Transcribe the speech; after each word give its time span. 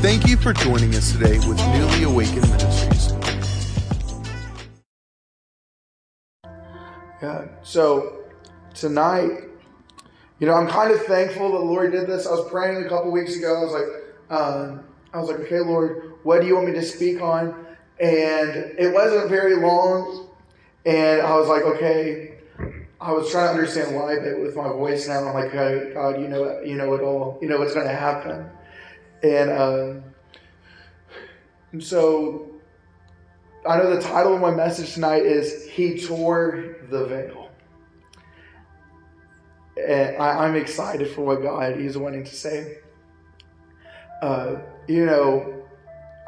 Thank 0.00 0.28
you 0.28 0.36
for 0.36 0.52
joining 0.52 0.94
us 0.94 1.10
today 1.10 1.36
with 1.48 1.58
Newly 1.58 2.04
Awakened 2.04 2.48
Ministries. 2.48 3.12
Yeah. 7.20 7.48
So 7.64 8.20
tonight, 8.72 9.48
you 10.38 10.46
know, 10.46 10.54
I'm 10.54 10.68
kind 10.68 10.92
of 10.92 11.02
thankful 11.06 11.50
that 11.54 11.58
Lord 11.58 11.90
did 11.90 12.06
this. 12.06 12.28
I 12.28 12.30
was 12.30 12.48
praying 12.48 12.84
a 12.84 12.88
couple 12.88 13.10
weeks 13.10 13.34
ago. 13.34 13.58
I 13.58 13.64
was 13.64 13.72
like, 13.72 13.88
um, 14.30 14.84
I 15.12 15.18
was 15.18 15.28
like, 15.28 15.40
okay, 15.40 15.58
Lord, 15.58 16.12
what 16.22 16.40
do 16.40 16.46
you 16.46 16.54
want 16.54 16.68
me 16.68 16.74
to 16.74 16.82
speak 16.82 17.20
on? 17.20 17.66
And 17.98 18.78
it 18.78 18.94
wasn't 18.94 19.28
very 19.28 19.56
long. 19.56 20.28
And 20.86 21.20
I 21.20 21.34
was 21.34 21.48
like, 21.48 21.64
okay. 21.64 22.33
I 23.00 23.12
was 23.12 23.30
trying 23.30 23.48
to 23.48 23.52
understand 23.52 23.94
why, 23.94 24.16
but 24.18 24.40
with 24.40 24.56
my 24.56 24.68
voice 24.68 25.08
now, 25.08 25.24
I'm 25.24 25.34
like, 25.34 25.52
God, 25.52 26.20
you 26.20 26.28
know, 26.28 26.60
you 26.62 26.76
know 26.76 26.94
it 26.94 27.02
all. 27.02 27.38
You 27.42 27.48
know 27.48 27.58
what's 27.58 27.74
going 27.74 27.86
to 27.86 27.94
happen. 27.94 28.48
And 29.22 29.50
um, 29.50 30.04
so 31.80 32.50
I 33.66 33.78
know 33.78 33.94
the 33.94 34.02
title 34.02 34.34
of 34.34 34.40
my 34.40 34.50
message 34.50 34.94
tonight 34.94 35.24
is 35.24 35.66
He 35.68 35.98
Tore 35.98 36.76
the 36.90 37.06
Veil. 37.06 37.50
And 39.76 40.16
I, 40.18 40.46
am 40.46 40.54
excited 40.54 41.10
for 41.10 41.22
what 41.22 41.42
God 41.42 41.78
is 41.78 41.98
wanting 41.98 42.24
to 42.24 42.34
say. 42.34 42.78
Uh, 44.22 44.56
you 44.86 45.04
know, 45.04 45.64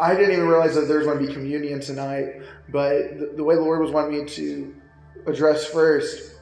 I 0.01 0.15
didn't 0.15 0.33
even 0.33 0.49
realize 0.49 0.75
that 0.75 0.89
there's 0.89 1.07
going 1.07 1.19
to 1.19 1.27
be 1.27 1.33
communion 1.33 1.81
tonight, 1.81 2.43
but 2.71 3.19
the, 3.19 3.33
the 3.37 3.45
way 3.45 3.55
the 3.55 3.61
Lord 3.61 3.81
was 3.81 3.93
wanting 3.93 4.25
me 4.25 4.29
to 4.31 4.75
address 5.27 5.67
first, 5.67 6.36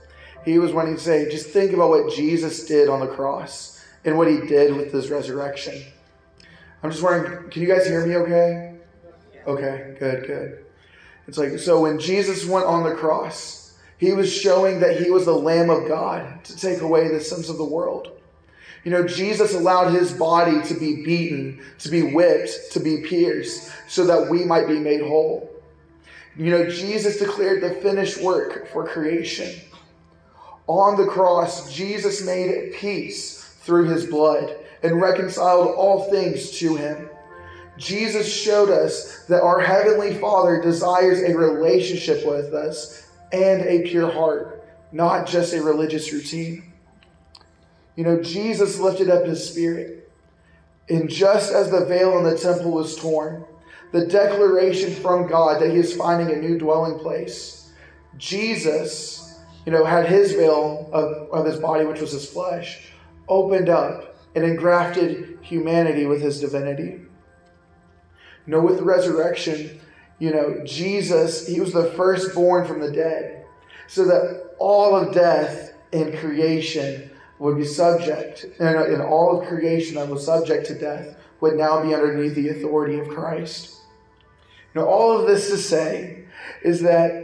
He 0.45 0.59
was 0.59 0.73
wanting 0.73 0.97
to 0.97 1.01
say, 1.01 1.31
just 1.31 1.49
think 1.49 1.73
about 1.73 1.91
what 1.91 2.13
Jesus 2.13 2.67
did 2.67 2.89
on 2.89 3.01
the 3.01 3.07
cross 3.07 3.85
and 4.05 4.19
what 4.19 4.29
He 4.29 4.41
did 4.41 4.75
with 4.77 4.93
His 4.93 5.11
resurrection. 5.11 5.83
I'm 6.83 6.91
just 6.91 7.03
wondering, 7.03 7.51
can 7.51 7.63
you 7.63 7.69
guys 7.69 7.87
hear 7.87 8.07
me 8.07 8.15
okay? 8.17 8.75
Okay, 9.47 9.97
good, 9.99 10.27
good. 10.27 10.65
It's 11.27 11.39
like, 11.39 11.59
so 11.59 11.81
when 11.81 11.99
Jesus 11.99 12.45
went 12.45 12.67
on 12.67 12.85
the 12.85 12.95
cross, 12.95 13.77
he 13.97 14.13
was 14.13 14.33
showing 14.33 14.81
that 14.81 15.01
he 15.01 15.11
was 15.11 15.25
the 15.25 15.33
Lamb 15.33 15.71
of 15.71 15.89
God 15.89 16.45
to 16.45 16.57
take 16.57 16.83
away 16.83 17.09
the 17.09 17.21
sins 17.21 17.49
of 17.49 17.57
the 17.57 17.65
world. 17.65 18.09
You 18.85 18.91
know, 18.91 19.07
Jesus 19.07 19.55
allowed 19.55 19.95
his 19.95 20.13
body 20.13 20.63
to 20.63 20.75
be 20.75 21.03
beaten, 21.03 21.63
to 21.79 21.89
be 21.89 22.03
whipped, 22.03 22.73
to 22.73 22.81
be 22.81 22.99
pierced, 22.99 23.73
so 23.89 24.05
that 24.05 24.29
we 24.29 24.45
might 24.45 24.69
be 24.69 24.79
made 24.79 25.01
whole. 25.01 25.51
You 26.37 26.51
know, 26.51 26.69
Jesus 26.69 27.19
declared 27.19 27.63
the 27.63 27.81
finished 27.81 28.21
work 28.21 28.69
for 28.69 28.87
creation. 28.87 29.59
On 30.67 30.97
the 30.97 31.07
cross, 31.07 31.73
Jesus 31.73 32.25
made 32.25 32.75
peace 32.75 33.43
through 33.61 33.89
his 33.89 34.07
blood 34.07 34.57
and 34.83 35.01
reconciled 35.01 35.75
all 35.75 36.11
things 36.11 36.51
to 36.59 36.77
him. 36.77 37.09
Jesus 37.77 38.33
showed 38.33 38.71
us 38.71 39.25
that 39.27 39.43
our 39.43 39.61
Heavenly 39.61 40.15
Father 40.15 40.61
desires 40.63 41.23
a 41.23 41.37
relationship 41.37 42.25
with 42.27 42.55
us 42.55 43.09
and 43.33 43.63
a 43.63 43.83
pure 43.83 44.11
heart, 44.11 44.65
not 44.93 45.27
just 45.27 45.55
a 45.55 45.63
religious 45.63 46.13
routine. 46.13 46.73
You 47.97 48.05
know, 48.05 48.23
Jesus 48.23 48.79
lifted 48.79 49.11
up 49.11 49.25
his 49.25 49.49
spirit. 49.49 50.11
And 50.89 51.09
just 51.09 51.53
as 51.53 51.71
the 51.71 51.85
veil 51.87 52.19
in 52.19 52.25
the 52.25 52.39
temple 52.39 52.71
was 52.71 52.97
torn, 52.97 53.45
the 53.93 54.07
declaration 54.07 54.95
from 54.95 55.27
God 55.27 55.63
that 55.63 55.71
he 55.71 55.77
is 55.77 55.97
finding 55.97 56.35
a 56.35 56.41
new 56.41 56.59
dwelling 56.59 56.99
place, 56.99 57.71
Jesus, 58.19 59.34
you 59.65 59.73
know, 59.73 59.85
had 59.85 60.07
his 60.07 60.33
veil 60.33 60.89
of, 60.93 61.31
of 61.31 61.47
his 61.47 61.59
body, 61.59 61.85
which 61.85 62.01
was 62.01 62.13
his 62.13 62.29
flesh, 62.29 62.93
opened 63.29 63.69
up 63.69 64.17
and 64.35 64.45
engrafted 64.45 65.39
humanity 65.43 66.07
with 66.07 66.21
his 66.21 66.41
divinity. 66.41 67.01
You 68.47 68.53
know, 68.53 68.61
with 68.61 68.77
the 68.77 68.85
resurrection, 68.85 69.81
you 70.19 70.31
know, 70.31 70.61
Jesus, 70.65 71.47
he 71.47 71.61
was 71.61 71.73
the 71.73 71.91
firstborn 71.93 72.67
from 72.67 72.81
the 72.81 72.91
dead, 72.91 73.47
so 73.87 74.05
that 74.05 74.55
all 74.59 74.95
of 74.95 75.15
death 75.15 75.73
and 75.93 76.17
creation 76.19 77.11
would 77.39 77.57
be 77.57 77.65
subject, 77.65 78.45
and, 78.61 78.77
and 78.77 79.03
all 79.03 79.41
of 79.41 79.49
creation 79.49 79.97
that 79.97 80.09
was 80.09 80.25
subject 80.25 80.67
to 80.67 80.79
death 80.79 81.17
would 81.41 81.55
now 81.55 81.83
be 81.83 81.95
underneath 81.95 82.35
the 82.35 82.49
authority 82.51 82.99
of 82.99 83.09
Christ. 83.09 83.75
Know, 84.75 84.87
all 84.87 85.21
of 85.21 85.27
this 85.27 85.51
to 85.51 85.57
say 85.57 86.25
is 86.63 86.81
that 86.83 87.24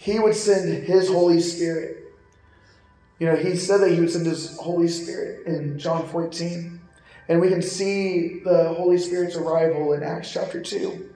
he 0.00 0.18
would 0.18 0.34
send 0.34 0.84
his 0.84 1.10
Holy 1.10 1.40
Spirit. 1.42 2.10
You 3.18 3.26
know, 3.26 3.36
he 3.36 3.54
said 3.54 3.82
that 3.82 3.90
he 3.90 4.00
would 4.00 4.10
send 4.10 4.24
his 4.24 4.56
Holy 4.56 4.88
Spirit 4.88 5.46
in 5.46 5.78
John 5.78 6.08
14. 6.08 6.80
And 7.28 7.38
we 7.38 7.50
can 7.50 7.60
see 7.60 8.40
the 8.42 8.72
Holy 8.72 8.96
Spirit's 8.96 9.36
arrival 9.36 9.92
in 9.92 10.02
Acts 10.02 10.32
chapter 10.32 10.62
2. 10.62 11.10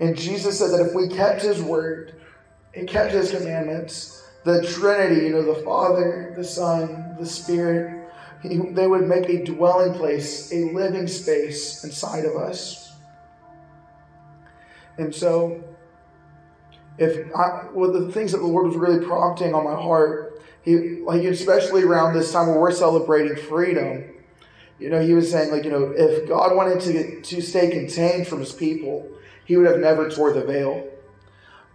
And 0.00 0.16
Jesus 0.16 0.58
said 0.58 0.70
that 0.70 0.86
if 0.86 0.94
we 0.94 1.08
kept 1.08 1.42
his 1.42 1.60
word 1.60 2.14
and 2.74 2.88
kept 2.88 3.12
his 3.12 3.32
commandments, 3.32 4.26
the 4.44 4.66
Trinity, 4.66 5.26
you 5.26 5.32
know, 5.32 5.42
the 5.42 5.62
Father, 5.62 6.32
the 6.38 6.44
Son, 6.44 7.16
the 7.20 7.26
Spirit, 7.26 8.10
he, 8.42 8.56
they 8.56 8.86
would 8.86 9.06
make 9.06 9.28
a 9.28 9.44
dwelling 9.44 9.92
place, 9.92 10.50
a 10.54 10.72
living 10.72 11.06
space 11.06 11.84
inside 11.84 12.24
of 12.24 12.34
us. 12.34 12.94
And 14.96 15.14
so, 15.14 15.62
if 16.98 17.34
I, 17.34 17.66
well, 17.72 17.92
the 17.92 18.12
things 18.12 18.32
that 18.32 18.38
the 18.38 18.46
Lord 18.46 18.66
was 18.66 18.76
really 18.76 19.04
prompting 19.04 19.54
on 19.54 19.64
my 19.64 19.80
heart, 19.80 20.42
he, 20.62 21.00
like 21.00 21.22
especially 21.22 21.84
around 21.84 22.14
this 22.14 22.32
time 22.32 22.48
where 22.48 22.58
we're 22.58 22.72
celebrating 22.72 23.36
freedom, 23.36 24.04
you 24.78 24.90
know, 24.90 25.00
he 25.00 25.14
was 25.14 25.30
saying, 25.30 25.50
like, 25.50 25.64
you 25.64 25.70
know, 25.70 25.92
if 25.96 26.28
God 26.28 26.54
wanted 26.54 26.80
to, 26.82 27.20
to 27.20 27.40
stay 27.40 27.70
contained 27.70 28.28
from 28.28 28.40
his 28.40 28.52
people, 28.52 29.08
he 29.44 29.56
would 29.56 29.66
have 29.66 29.80
never 29.80 30.08
tore 30.10 30.32
the 30.32 30.44
veil. 30.44 30.88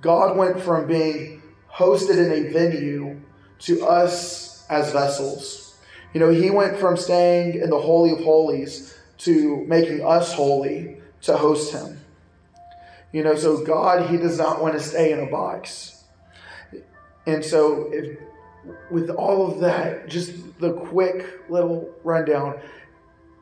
God 0.01 0.37
went 0.37 0.59
from 0.59 0.87
being 0.87 1.41
hosted 1.71 2.17
in 2.17 2.31
a 2.31 2.51
venue 2.51 3.19
to 3.59 3.85
us 3.85 4.65
as 4.69 4.91
vessels. 4.91 5.77
You 6.13 6.19
know, 6.19 6.29
he 6.29 6.49
went 6.49 6.77
from 6.77 6.95
staying 6.95 7.59
in 7.59 7.69
the 7.69 7.79
Holy 7.79 8.11
of 8.11 8.19
Holies 8.19 8.97
to 9.19 9.65
making 9.67 10.05
us 10.05 10.33
holy 10.33 11.01
to 11.21 11.35
host 11.35 11.73
him. 11.73 11.99
You 13.13 13.23
know, 13.23 13.35
so 13.35 13.63
God, 13.63 14.09
he 14.09 14.17
does 14.17 14.37
not 14.37 14.61
want 14.61 14.73
to 14.73 14.79
stay 14.79 15.11
in 15.13 15.19
a 15.19 15.27
box. 15.27 16.03
And 17.25 17.45
so, 17.45 17.89
if, 17.93 18.17
with 18.91 19.09
all 19.09 19.49
of 19.49 19.59
that, 19.59 20.09
just 20.09 20.59
the 20.59 20.73
quick 20.73 21.49
little 21.49 21.89
rundown, 22.03 22.59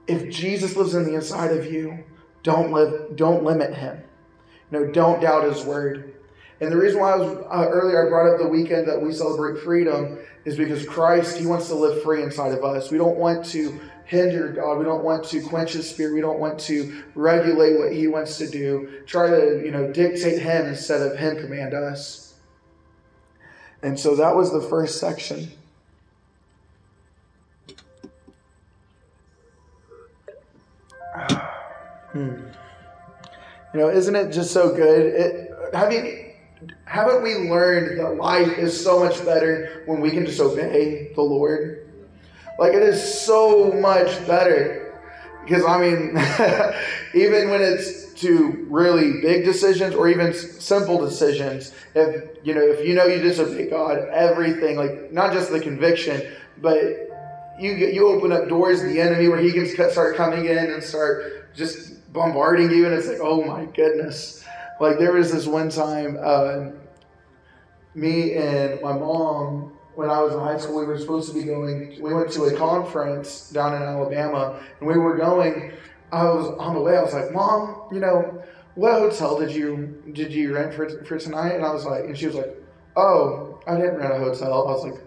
if 0.08 0.30
Jesus 0.30 0.76
lives 0.76 0.94
in 0.94 1.06
the 1.06 1.16
inside 1.16 1.52
of 1.52 1.72
you, 1.72 2.04
don't 2.44 2.72
live, 2.72 3.16
don't 3.16 3.44
limit 3.44 3.74
him. 3.74 4.04
No, 4.72 4.86
don't 4.86 5.22
doubt 5.22 5.46
his 5.46 5.64
word. 5.64 6.16
And 6.60 6.72
the 6.72 6.78
reason 6.78 7.00
why 7.00 7.14
I 7.14 7.18
was 7.18 7.38
uh, 7.38 7.70
earlier 7.70 8.06
I 8.06 8.10
brought 8.10 8.34
up 8.34 8.40
the 8.40 8.48
weekend 8.48 8.88
that 8.88 9.02
we 9.02 9.14
celebrate 9.14 9.64
freedom 9.64 10.20
is 10.46 10.56
because 10.56 10.86
Christ 10.86 11.38
he 11.38 11.46
wants 11.46 11.68
to 11.68 11.76
live 11.76 12.02
free 12.04 12.24
inside 12.24 12.54
of 12.54 12.64
us. 12.64 12.92
We 12.92 12.98
don't 12.98 13.18
want 13.18 13.46
to 13.48 13.80
hinder 14.06 14.50
God. 14.50 14.78
We 14.78 14.84
don't 14.84 15.04
want 15.04 15.24
to 15.26 15.42
quench 15.42 15.74
his 15.74 15.90
spirit. 15.90 16.14
We 16.14 16.22
don't 16.22 16.40
want 16.40 16.60
to 16.62 17.04
regulate 17.16 17.78
what 17.80 17.94
he 17.94 18.08
wants 18.08 18.38
to 18.40 18.50
do. 18.50 19.04
Try 19.06 19.30
to, 19.30 19.62
you 19.64 19.72
know, 19.72 19.92
dictate 19.92 20.42
him 20.42 20.66
instead 20.66 21.02
of 21.02 21.18
him 21.18 21.38
command 21.38 21.74
us. 21.74 22.34
And 23.84 24.00
so 24.00 24.16
that 24.18 24.36
was 24.36 24.52
the 24.52 24.62
first 24.62 25.00
section. 25.00 25.52
Hmm. 32.12 32.44
You 33.74 33.80
know, 33.80 33.90
isn't 33.90 34.14
it 34.14 34.34
just 34.34 34.52
so 34.52 34.76
good? 34.76 35.06
It, 35.14 35.74
have 35.74 35.94
you, 35.94 36.31
haven't 36.92 37.24
we 37.24 37.36
learned 37.50 37.98
that 38.00 38.18
life 38.18 38.58
is 38.58 38.84
so 38.84 39.00
much 39.00 39.24
better 39.24 39.84
when 39.86 40.02
we 40.02 40.12
can 40.12 40.26
just 40.26 40.42
obey 40.42 41.14
the 41.16 41.22
Lord? 41.22 41.90
Like, 42.60 42.74
it 42.74 42.84
is 42.84 43.02
so 43.24 43.72
much 43.72 44.10
better. 44.28 44.94
Because, 45.42 45.64
I 45.66 45.80
mean, 45.80 46.10
even 47.14 47.50
when 47.50 47.62
it's 47.62 48.14
to 48.16 48.68
really 48.70 49.22
big 49.22 49.46
decisions 49.46 49.96
or 49.96 50.10
even 50.10 50.34
simple 50.34 51.00
decisions, 51.00 51.74
if, 51.96 52.38
you 52.44 52.54
know, 52.54 52.62
if 52.62 52.86
you 52.86 52.94
know 52.94 53.06
you 53.06 53.22
disobey 53.22 53.70
God, 53.70 53.98
everything, 54.12 54.76
like, 54.76 55.14
not 55.14 55.32
just 55.32 55.50
the 55.50 55.62
conviction, 55.62 56.22
but 56.58 57.08
you 57.58 57.72
you 57.72 58.08
open 58.10 58.34
up 58.34 58.50
doors 58.50 58.82
to 58.82 58.88
the 58.88 59.00
enemy 59.00 59.30
where 59.30 59.40
he 59.40 59.54
can 59.54 59.66
start 59.92 60.18
coming 60.18 60.46
in 60.46 60.58
and 60.58 60.84
start 60.84 61.56
just 61.56 62.12
bombarding 62.12 62.70
you, 62.70 62.86
and 62.86 62.94
it's 62.94 63.08
like, 63.08 63.20
oh 63.22 63.44
my 63.46 63.64
goodness. 63.66 64.44
Like 64.80 64.98
there 64.98 65.14
was 65.14 65.32
this 65.32 65.46
one 65.46 65.70
time, 65.70 66.18
uh, 66.20 66.72
me 67.94 68.34
and 68.34 68.82
my 68.82 68.94
mom, 68.94 69.74
when 69.96 70.10
I 70.10 70.22
was 70.22 70.34
in 70.34 70.40
high 70.40 70.58
school, 70.58 70.80
we 70.80 70.86
were 70.86 70.98
supposed 70.98 71.30
to 71.30 71.34
be 71.34 71.44
going. 71.44 72.02
We 72.02 72.14
went 72.14 72.32
to 72.32 72.44
a 72.46 72.58
conference 72.58 73.50
down 73.50 73.76
in 73.76 73.82
Alabama, 73.82 74.62
and 74.80 74.88
we 74.88 74.98
were 74.98 75.18
going. 75.18 75.74
I 76.12 76.24
was 76.26 76.48
on 76.58 76.76
the 76.76 76.82
way. 76.82 76.98
I 76.98 77.04
was 77.04 77.14
like, 77.14 77.32
Mom, 77.32 77.88
you 77.92 78.00
know, 78.00 78.44
what 78.76 78.94
hotel 78.94 79.40
did 79.40 79.52
you 79.52 80.02
did 80.14 80.34
you 80.34 80.54
rent 80.56 80.74
for 80.74 81.04
for 81.04 81.18
tonight? 81.18 81.54
And 81.56 81.66
I 81.66 81.74
was 81.74 81.86
like, 81.86 82.06
and 82.06 82.18
she 82.18 82.28
was 82.28 82.36
like, 82.36 82.56
Oh, 82.96 83.60
I 83.68 83.76
didn't 83.76 83.98
rent 83.98 84.14
a 84.14 84.18
hotel. 84.18 84.68
I 84.68 84.72
was 84.72 84.84
like, 84.84 85.02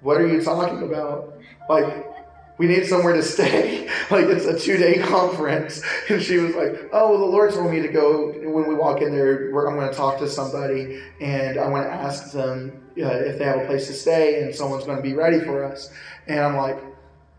What 0.00 0.20
are 0.20 0.26
you 0.26 0.42
talking 0.42 0.82
about? 0.82 1.38
Like, 1.68 2.06
we 2.60 2.66
need 2.66 2.86
somewhere 2.86 3.14
to 3.14 3.22
stay. 3.22 3.86
like 4.10 4.26
it's 4.26 4.44
a 4.44 4.56
two 4.56 4.76
day 4.76 4.98
conference. 5.02 5.82
And 6.10 6.22
she 6.22 6.36
was 6.36 6.54
like, 6.54 6.90
oh, 6.92 7.10
well, 7.10 7.18
the 7.18 7.24
Lord 7.24 7.54
told 7.54 7.70
me 7.70 7.80
to 7.80 7.88
go 7.88 8.32
when 8.32 8.68
we 8.68 8.74
walk 8.74 9.00
in 9.00 9.12
there, 9.12 9.46
I'm 9.66 9.76
going 9.76 9.88
to 9.88 9.96
talk 9.96 10.18
to 10.18 10.28
somebody 10.28 11.00
and 11.22 11.58
I 11.58 11.66
want 11.68 11.86
to 11.86 11.90
ask 11.90 12.32
them 12.32 12.84
uh, 12.98 13.06
if 13.06 13.38
they 13.38 13.46
have 13.46 13.62
a 13.62 13.64
place 13.64 13.86
to 13.86 13.94
stay 13.94 14.42
and 14.42 14.54
someone's 14.54 14.84
going 14.84 14.98
to 14.98 15.02
be 15.02 15.14
ready 15.14 15.40
for 15.40 15.64
us. 15.64 15.90
And 16.26 16.38
I'm 16.38 16.54
like, 16.54 16.76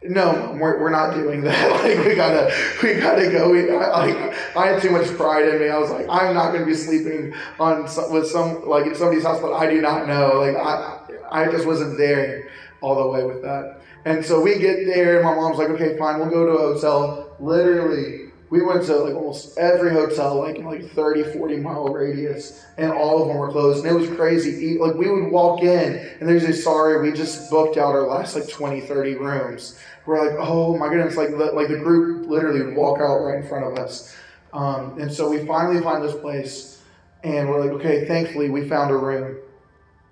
no, 0.02 0.58
we're, 0.60 0.82
we're 0.82 0.90
not 0.90 1.14
doing 1.14 1.42
that. 1.42 1.70
Like 1.82 2.04
we 2.04 2.16
gotta, 2.16 2.52
we 2.82 2.96
gotta 2.96 3.30
go. 3.30 3.52
We, 3.52 3.70
I, 3.70 4.06
like 4.06 4.58
I 4.58 4.68
had 4.68 4.82
too 4.82 4.90
much 4.90 5.06
pride 5.10 5.48
in 5.48 5.60
me. 5.60 5.70
I 5.70 5.78
was 5.78 5.92
like, 5.92 6.08
I'm 6.10 6.34
not 6.34 6.52
gonna 6.52 6.66
be 6.66 6.74
sleeping 6.74 7.36
on 7.60 7.84
with 8.12 8.28
some 8.28 8.68
like 8.68 8.88
in 8.88 8.96
somebody's 8.96 9.24
house, 9.24 9.40
but 9.40 9.54
I 9.54 9.70
do 9.70 9.82
not 9.82 10.08
know. 10.08 10.42
Like 10.42 10.56
I, 10.56 11.00
I 11.32 11.52
just 11.52 11.68
wasn't 11.68 12.00
there 12.00 12.50
all 12.82 13.04
the 13.04 13.08
way 13.08 13.24
with 13.24 13.44
that. 13.44 13.81
And 14.06 14.26
so 14.26 14.42
we 14.42 14.58
get 14.58 14.86
there, 14.86 15.18
and 15.18 15.26
my 15.26 15.36
mom's 15.36 15.58
like, 15.58 15.70
okay, 15.70 15.98
fine, 15.98 16.20
we'll 16.20 16.30
go 16.30 16.46
to 16.46 16.52
a 16.54 16.74
hotel. 16.74 17.36
Literally, 17.40 18.32
we 18.52 18.62
went 18.62 18.84
to 18.86 18.96
like 18.98 19.16
almost 19.16 19.58
every 19.58 19.92
hotel, 19.92 20.40
like 20.40 20.58
in 20.58 20.66
like 20.66 20.90
30, 20.92 21.24
40 21.24 21.58
mile 21.58 21.88
radius, 21.88 22.66
and 22.78 22.92
all 22.92 23.22
of 23.22 23.30
them 23.30 23.38
were 23.38 23.50
closed. 23.50 23.86
And 23.86 23.96
it 23.96 24.00
was 24.00 24.10
crazy. 24.10 24.78
Like 24.78 24.96
we 24.96 25.10
would 25.10 25.32
walk 25.32 25.62
in, 25.62 25.94
and 26.20 26.28
there's 26.28 26.44
a 26.44 26.54
sorry, 26.54 27.02
we 27.02 27.16
just 27.16 27.50
booked 27.50 27.78
out 27.78 27.96
our 27.96 28.08
last 28.08 28.36
like 28.36 28.50
20, 28.50 28.82
30 28.82 29.16
rooms. 29.16 29.80
We're 30.06 30.28
like, 30.28 30.38
oh 30.38 30.78
my 30.78 30.90
goodness, 30.90 31.16
like 31.16 31.30
the, 31.30 31.38
like 31.38 31.70
the 31.70 31.78
group 31.78 32.28
literally 32.28 32.64
would 32.64 32.76
walk 32.76 33.00
out 33.00 33.20
right 33.20 33.42
in 33.42 33.48
front 33.48 33.66
of 33.66 33.78
us. 33.78 34.16
Um, 34.52 35.00
and 35.00 35.12
so 35.12 35.30
we 35.30 35.46
finally 35.46 35.82
find 35.82 36.04
this 36.04 36.16
place, 36.16 36.82
and 37.24 37.48
we're 37.48 37.62
like, 37.62 37.72
okay, 37.80 38.06
thankfully 38.06 38.50
we 38.50 38.68
found 38.68 38.92
a 38.92 38.98
room. 38.98 39.38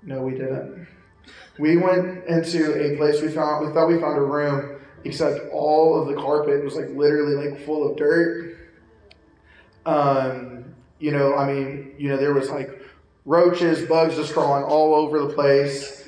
No, 0.01 0.21
we 0.21 0.31
didn't. 0.31 0.87
We 1.59 1.75
went 1.75 2.25
into 2.25 2.73
a 2.81 2.95
place 2.95 3.21
we 3.21 3.27
found. 3.27 3.67
We 3.67 3.73
thought 3.73 3.87
we 3.87 3.99
found 3.99 4.17
a 4.17 4.21
room, 4.21 4.79
except 5.03 5.51
all 5.51 6.01
of 6.01 6.07
the 6.07 6.15
carpet 6.15 6.63
was 6.63 6.75
like 6.75 6.89
literally 6.91 7.35
like 7.35 7.65
full 7.65 7.89
of 7.91 7.97
dirt. 7.97 8.57
Um, 9.85 10.73
you 10.99 11.11
know, 11.11 11.35
I 11.35 11.51
mean, 11.51 11.95
you 11.97 12.07
know, 12.07 12.17
there 12.17 12.33
was 12.33 12.49
like 12.49 12.81
roaches, 13.25 13.85
bugs 13.87 14.15
just 14.15 14.31
crawling 14.31 14.63
all 14.63 14.95
over 14.95 15.19
the 15.19 15.33
place. 15.33 16.07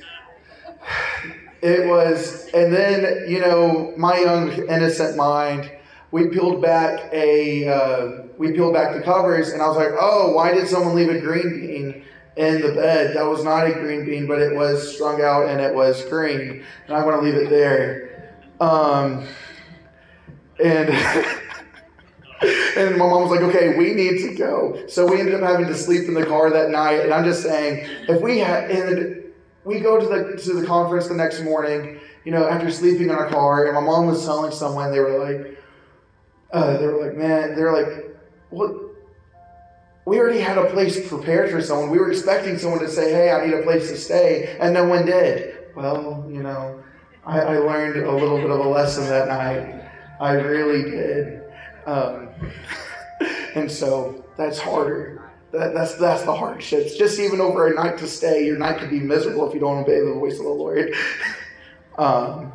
It 1.61 1.85
was, 1.85 2.49
and 2.53 2.73
then 2.73 3.29
you 3.29 3.41
know, 3.41 3.93
my 3.97 4.19
young 4.19 4.51
innocent 4.69 5.17
mind, 5.17 5.69
we 6.11 6.29
peeled 6.29 6.61
back 6.61 7.13
a, 7.13 7.67
uh, 7.67 8.23
we 8.37 8.53
peeled 8.53 8.73
back 8.73 8.95
the 8.95 9.01
covers, 9.01 9.49
and 9.49 9.61
I 9.61 9.67
was 9.67 9.77
like, 9.77 9.91
oh, 9.99 10.31
why 10.31 10.53
did 10.53 10.67
someone 10.69 10.95
leave 10.95 11.09
a 11.09 11.19
green 11.19 11.59
bean? 11.59 12.03
In 12.37 12.61
the 12.61 12.73
bed 12.73 13.15
that 13.15 13.23
was 13.23 13.43
not 13.43 13.67
a 13.67 13.73
green 13.73 14.05
bean, 14.05 14.27
but 14.27 14.39
it 14.39 14.55
was 14.55 14.95
strung 14.95 15.21
out 15.21 15.49
and 15.49 15.59
it 15.59 15.73
was 15.73 16.05
green. 16.05 16.63
And 16.87 16.95
I'm 16.95 17.03
going 17.03 17.19
to 17.19 17.21
leave 17.21 17.35
it 17.35 17.49
there. 17.49 18.35
Um, 18.59 19.25
and 20.63 20.89
and 22.77 22.97
my 22.97 23.07
mom 23.07 23.23
was 23.23 23.31
like, 23.31 23.41
"Okay, 23.41 23.77
we 23.77 23.93
need 23.93 24.19
to 24.29 24.35
go." 24.35 24.83
So 24.87 25.05
we 25.05 25.19
ended 25.19 25.35
up 25.35 25.41
having 25.41 25.67
to 25.67 25.75
sleep 25.75 26.07
in 26.07 26.13
the 26.13 26.25
car 26.25 26.49
that 26.49 26.69
night. 26.69 27.01
And 27.01 27.13
I'm 27.13 27.25
just 27.25 27.43
saying, 27.43 27.87
if 28.07 28.21
we 28.21 28.39
had, 28.39 28.69
and 28.71 29.23
we 29.63 29.79
go 29.79 29.99
to 29.99 30.05
the 30.05 30.41
to 30.43 30.53
the 30.53 30.65
conference 30.65 31.07
the 31.07 31.15
next 31.15 31.41
morning, 31.41 31.99
you 32.23 32.31
know, 32.31 32.47
after 32.47 32.71
sleeping 32.71 33.09
in 33.09 33.11
our 33.11 33.29
car, 33.29 33.65
and 33.65 33.75
my 33.75 33.81
mom 33.81 34.07
was 34.07 34.23
telling 34.23 34.51
someone, 34.51 34.91
they 34.91 34.99
were 34.99 35.19
like, 35.19 35.57
uh, 36.53 36.77
they 36.77 36.87
were 36.87 37.05
like, 37.05 37.17
"Man," 37.17 37.55
they're 37.55 37.73
like, 37.73 38.15
"What?" 38.49 38.90
We 40.05 40.19
already 40.19 40.39
had 40.39 40.57
a 40.57 40.69
place 40.71 41.07
prepared 41.07 41.51
for 41.51 41.61
someone. 41.61 41.89
We 41.89 41.99
were 41.99 42.11
expecting 42.11 42.57
someone 42.57 42.79
to 42.79 42.89
say, 42.89 43.11
hey, 43.11 43.31
I 43.31 43.45
need 43.45 43.53
a 43.53 43.61
place 43.61 43.89
to 43.89 43.97
stay, 43.97 44.57
and 44.59 44.73
no 44.73 44.85
one 44.87 45.05
did. 45.05 45.57
Well, 45.75 46.25
you 46.29 46.41
know, 46.41 46.83
I, 47.25 47.39
I 47.39 47.57
learned 47.59 48.03
a 48.03 48.11
little 48.11 48.37
bit 48.37 48.49
of 48.49 48.59
a 48.59 48.69
lesson 48.69 49.05
that 49.05 49.27
night. 49.27 49.89
I 50.19 50.33
really 50.33 50.89
did. 50.89 51.43
Um, 51.85 52.29
and 53.55 53.71
so 53.71 54.25
that's 54.37 54.59
harder. 54.59 55.29
That, 55.51 55.73
that's 55.73 55.95
that's 55.95 56.23
the 56.23 56.33
hardships. 56.33 56.95
Just 56.95 57.19
even 57.19 57.41
over 57.41 57.67
a 57.67 57.75
night 57.75 57.97
to 57.99 58.07
stay, 58.07 58.45
your 58.45 58.57
night 58.57 58.79
could 58.79 58.89
be 58.89 58.99
miserable 58.99 59.47
if 59.47 59.53
you 59.53 59.59
don't 59.59 59.79
obey 59.79 59.99
the 59.99 60.13
voice 60.13 60.37
of 60.37 60.45
the 60.45 60.49
Lord. 60.49 60.93
um, 61.97 62.53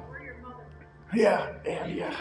yeah, 1.15 1.53
and 1.67 1.95
yeah, 1.95 2.17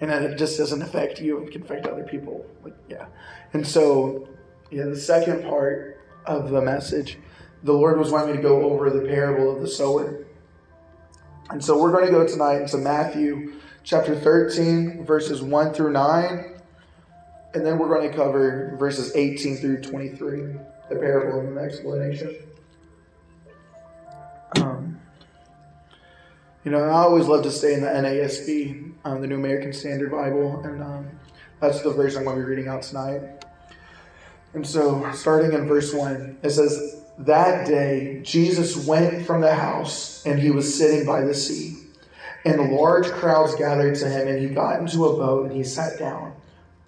and 0.00 0.10
it 0.10 0.38
just 0.38 0.58
doesn't 0.58 0.80
affect 0.80 1.20
you; 1.20 1.38
it 1.38 1.50
can 1.50 1.62
affect 1.62 1.86
other 1.86 2.04
people. 2.04 2.46
Yeah, 2.88 3.06
and 3.52 3.66
so 3.66 4.28
yeah, 4.70 4.84
the 4.84 4.96
second 4.96 5.42
part 5.44 6.00
of 6.24 6.50
the 6.50 6.60
message, 6.60 7.18
the 7.62 7.72
Lord 7.72 7.98
was 7.98 8.10
wanting 8.10 8.30
me 8.30 8.36
to 8.36 8.42
go 8.42 8.62
over 8.62 8.90
the 8.90 9.06
parable 9.06 9.54
of 9.54 9.60
the 9.60 9.68
sower. 9.68 10.24
And 11.50 11.64
so 11.64 11.80
we're 11.80 11.92
going 11.92 12.06
to 12.06 12.10
go 12.10 12.26
tonight 12.26 12.62
into 12.62 12.78
Matthew 12.78 13.60
chapter 13.84 14.18
13, 14.18 15.04
verses 15.04 15.42
1 15.42 15.72
through 15.72 15.92
9. 15.92 16.54
And 17.54 17.64
then 17.64 17.78
we're 17.78 17.88
going 17.88 18.10
to 18.10 18.14
cover 18.14 18.76
verses 18.78 19.14
18 19.14 19.58
through 19.58 19.82
23, 19.82 20.40
the 20.90 20.96
parable 20.96 21.40
and 21.40 21.56
the 21.56 21.60
explanation. 21.60 22.36
Um, 24.56 25.00
you 26.64 26.72
know, 26.72 26.80
I 26.80 26.90
always 26.90 27.26
love 27.26 27.44
to 27.44 27.50
stay 27.50 27.74
in 27.74 27.80
the 27.80 27.86
NASB, 27.86 28.92
um, 29.04 29.20
the 29.20 29.28
New 29.28 29.36
American 29.36 29.72
Standard 29.72 30.10
Bible, 30.10 30.60
and 30.64 30.82
um, 30.82 31.10
that's 31.60 31.80
the 31.82 31.92
version 31.92 32.18
I'm 32.18 32.24
going 32.24 32.36
to 32.38 32.42
be 32.42 32.48
reading 32.48 32.68
out 32.68 32.82
tonight. 32.82 33.45
And 34.56 34.66
so, 34.66 35.12
starting 35.12 35.52
in 35.52 35.68
verse 35.68 35.92
1, 35.92 36.38
it 36.42 36.48
says, 36.48 37.02
That 37.18 37.66
day 37.66 38.22
Jesus 38.22 38.86
went 38.86 39.26
from 39.26 39.42
the 39.42 39.54
house, 39.54 40.24
and 40.24 40.38
he 40.38 40.50
was 40.50 40.78
sitting 40.78 41.04
by 41.04 41.20
the 41.20 41.34
sea. 41.34 41.76
And 42.46 42.72
large 42.72 43.04
crowds 43.08 43.54
gathered 43.54 43.96
to 43.96 44.08
him, 44.08 44.28
and 44.28 44.38
he 44.38 44.46
got 44.46 44.80
into 44.80 45.04
a 45.04 45.16
boat, 45.18 45.44
and 45.44 45.54
he 45.54 45.62
sat 45.62 45.98
down. 45.98 46.32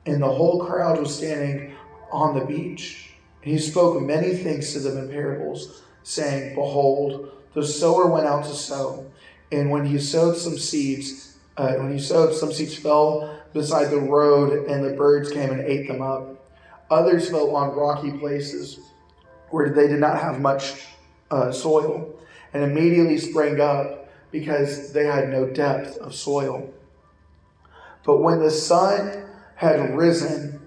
And 0.07 0.23
the 0.23 0.33
whole 0.33 0.65
crowd 0.65 0.99
was 0.99 1.15
standing 1.15 1.75
on 2.11 2.39
the 2.39 2.47
beach. 2.47 3.11
And 3.43 3.53
he 3.53 3.59
spoke 3.59 4.01
many 4.01 4.35
things 4.35 4.73
to 4.73 4.79
them 4.79 4.97
in 4.97 5.11
parables, 5.11 5.83
saying, 6.05 6.55
Behold, 6.55 7.33
the 7.53 7.63
sower 7.63 8.07
went 8.07 8.27
out 8.27 8.45
to 8.45 8.55
sow. 8.55 9.05
And 9.53 9.71
when 9.71 9.85
he 9.85 9.99
sowed 9.99 10.39
some 10.39 10.57
seeds, 10.57 11.37
uh, 11.59 11.75
when 11.75 11.93
he 11.93 11.99
sowed, 12.01 12.35
some 12.35 12.51
seeds 12.51 12.77
fell 12.77 13.43
beside 13.53 13.91
the 13.91 14.01
road, 14.01 14.67
and 14.69 14.83
the 14.83 14.97
birds 14.97 15.31
came 15.31 15.51
and 15.51 15.61
ate 15.61 15.87
them 15.87 16.01
up. 16.01 16.38
Others 16.91 17.31
fell 17.31 17.55
on 17.55 17.77
rocky 17.77 18.13
places 18.13 18.81
where 19.51 19.71
they 19.71 19.89
did 19.89 20.01
not 20.01 20.21
have 20.21 20.41
much 20.41 20.87
uh, 21.31 21.53
soil 21.53 22.15
and 22.55 22.65
immediately 22.65 23.19
sprang 23.19 23.61
up 23.61 24.09
because 24.31 24.93
they 24.93 25.05
had 25.05 25.29
no 25.29 25.47
depth 25.47 25.99
of 25.99 26.15
soil. 26.15 26.73
But 28.05 28.19
when 28.19 28.39
the 28.41 28.51
sun 28.51 29.25
had 29.55 29.97
risen, 29.97 30.61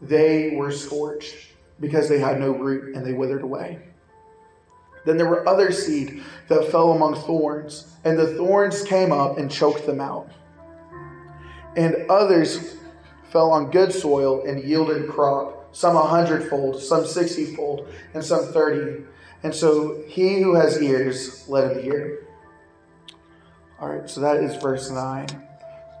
they 0.00 0.50
were 0.56 0.72
scorched 0.72 1.52
because 1.80 2.08
they 2.08 2.18
had 2.18 2.38
no 2.38 2.50
root 2.50 2.94
and 2.94 3.04
they 3.04 3.12
withered 3.12 3.42
away. 3.42 3.78
Then 5.04 5.16
there 5.16 5.28
were 5.28 5.48
other 5.48 5.72
seed 5.72 6.22
that 6.48 6.70
fell 6.70 6.92
among 6.92 7.16
thorns, 7.16 7.92
and 8.04 8.16
the 8.16 8.34
thorns 8.34 8.82
came 8.82 9.10
up 9.10 9.36
and 9.36 9.50
choked 9.50 9.84
them 9.84 10.00
out. 10.00 10.30
And 11.76 12.06
others 12.08 12.76
fell 13.30 13.50
on 13.50 13.70
good 13.70 13.92
soil 13.92 14.44
and 14.46 14.62
yielded 14.62 15.08
crop 15.08 15.61
some 15.72 15.96
a 15.96 16.02
hundredfold, 16.02 16.80
some 16.80 17.06
sixtyfold, 17.06 17.88
and 18.14 18.24
some 18.24 18.52
thirty. 18.52 19.04
And 19.42 19.54
so 19.54 20.02
he 20.06 20.40
who 20.40 20.54
has 20.54 20.80
ears, 20.80 21.48
let 21.48 21.72
him 21.72 21.82
hear. 21.82 22.26
All 23.80 23.88
right, 23.88 24.08
so 24.08 24.20
that 24.20 24.36
is 24.36 24.54
verse 24.62 24.90
9. 24.90 25.26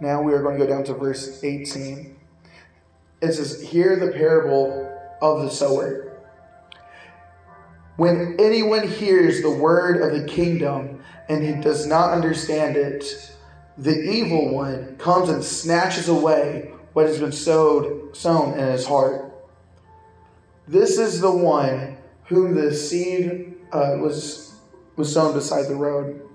Now 0.00 0.22
we 0.22 0.32
are 0.32 0.42
going 0.42 0.56
to 0.56 0.64
go 0.64 0.70
down 0.70 0.84
to 0.84 0.94
verse 0.94 1.42
18. 1.42 2.16
It 3.20 3.32
says, 3.32 3.60
Hear 3.60 3.98
the 3.98 4.12
parable 4.12 4.88
of 5.20 5.42
the 5.42 5.50
sower. 5.50 6.20
When 7.96 8.36
anyone 8.38 8.86
hears 8.86 9.42
the 9.42 9.50
word 9.50 10.00
of 10.00 10.20
the 10.20 10.26
kingdom 10.26 11.02
and 11.28 11.42
he 11.42 11.60
does 11.60 11.86
not 11.86 12.12
understand 12.12 12.76
it, 12.76 13.04
the 13.76 14.00
evil 14.00 14.54
one 14.54 14.96
comes 14.96 15.28
and 15.28 15.42
snatches 15.42 16.08
away 16.08 16.72
what 16.92 17.06
has 17.06 17.18
been 17.18 17.32
sowed, 17.32 18.16
sown 18.16 18.58
in 18.58 18.66
his 18.68 18.86
heart. 18.86 19.31
This 20.68 20.98
is 20.98 21.20
the 21.20 21.30
one 21.30 21.96
whom 22.26 22.54
the 22.54 22.72
seed 22.72 23.56
uh, 23.72 23.96
was, 23.98 24.54
was 24.96 25.12
sown 25.12 25.34
beside 25.34 25.66
the 25.66 25.74
road. 25.74 26.28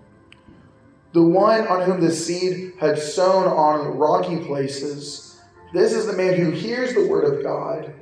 The 1.13 1.23
one 1.23 1.67
on 1.67 1.83
whom 1.83 2.01
the 2.01 2.11
seed 2.11 2.73
had 2.79 2.99
sown 2.99 3.47
on 3.47 3.97
rocky 3.97 4.37
places. 4.45 5.39
This 5.73 5.93
is 5.93 6.05
the 6.05 6.13
man 6.13 6.35
who 6.35 6.51
hears 6.51 6.93
the 6.93 7.07
word 7.07 7.33
of 7.33 7.43
God. 7.43 7.93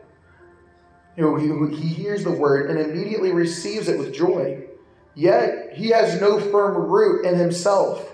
He, 1.16 1.22
he 1.78 1.88
hears 1.88 2.24
the 2.24 2.32
word 2.32 2.70
and 2.70 2.80
immediately 2.80 3.32
receives 3.32 3.88
it 3.88 3.98
with 3.98 4.14
joy. 4.14 4.66
Yet 5.14 5.74
he 5.74 5.90
has 5.90 6.20
no 6.20 6.40
firm 6.40 6.76
root 6.76 7.26
in 7.26 7.36
himself, 7.36 8.12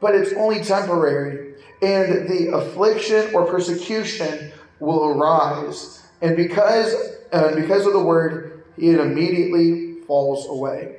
but 0.00 0.14
it's 0.14 0.32
only 0.34 0.62
temporary. 0.62 1.54
And 1.82 2.28
the 2.28 2.52
affliction 2.54 3.34
or 3.34 3.46
persecution 3.46 4.52
will 4.78 5.06
arise. 5.08 6.06
And 6.22 6.36
because 6.36 7.15
and 7.32 7.56
because 7.56 7.86
of 7.86 7.92
the 7.92 8.02
word, 8.02 8.64
it 8.76 8.98
immediately 8.98 10.00
falls 10.02 10.46
away. 10.48 10.98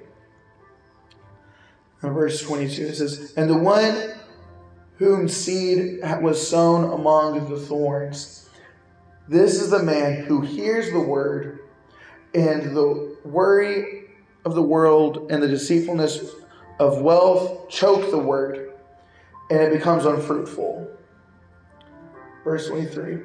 In 2.03 2.13
verse 2.13 2.41
22, 2.41 2.83
it 2.83 2.95
says, 2.95 3.33
And 3.37 3.49
the 3.49 3.57
one 3.57 4.13
whom 4.97 5.27
seed 5.27 5.99
was 6.21 6.47
sown 6.47 6.91
among 6.91 7.49
the 7.49 7.59
thorns. 7.59 8.49
This 9.27 9.61
is 9.61 9.69
the 9.69 9.83
man 9.83 10.23
who 10.25 10.41
hears 10.41 10.91
the 10.91 10.99
word, 10.99 11.59
and 12.33 12.75
the 12.75 13.17
worry 13.23 14.05
of 14.45 14.55
the 14.55 14.61
world 14.61 15.27
and 15.29 15.41
the 15.41 15.47
deceitfulness 15.47 16.35
of 16.79 17.01
wealth 17.01 17.69
choke 17.69 18.09
the 18.11 18.17
word, 18.17 18.73
and 19.49 19.61
it 19.61 19.71
becomes 19.73 20.05
unfruitful. 20.05 20.87
Verse 22.43 22.67
23 22.67 23.23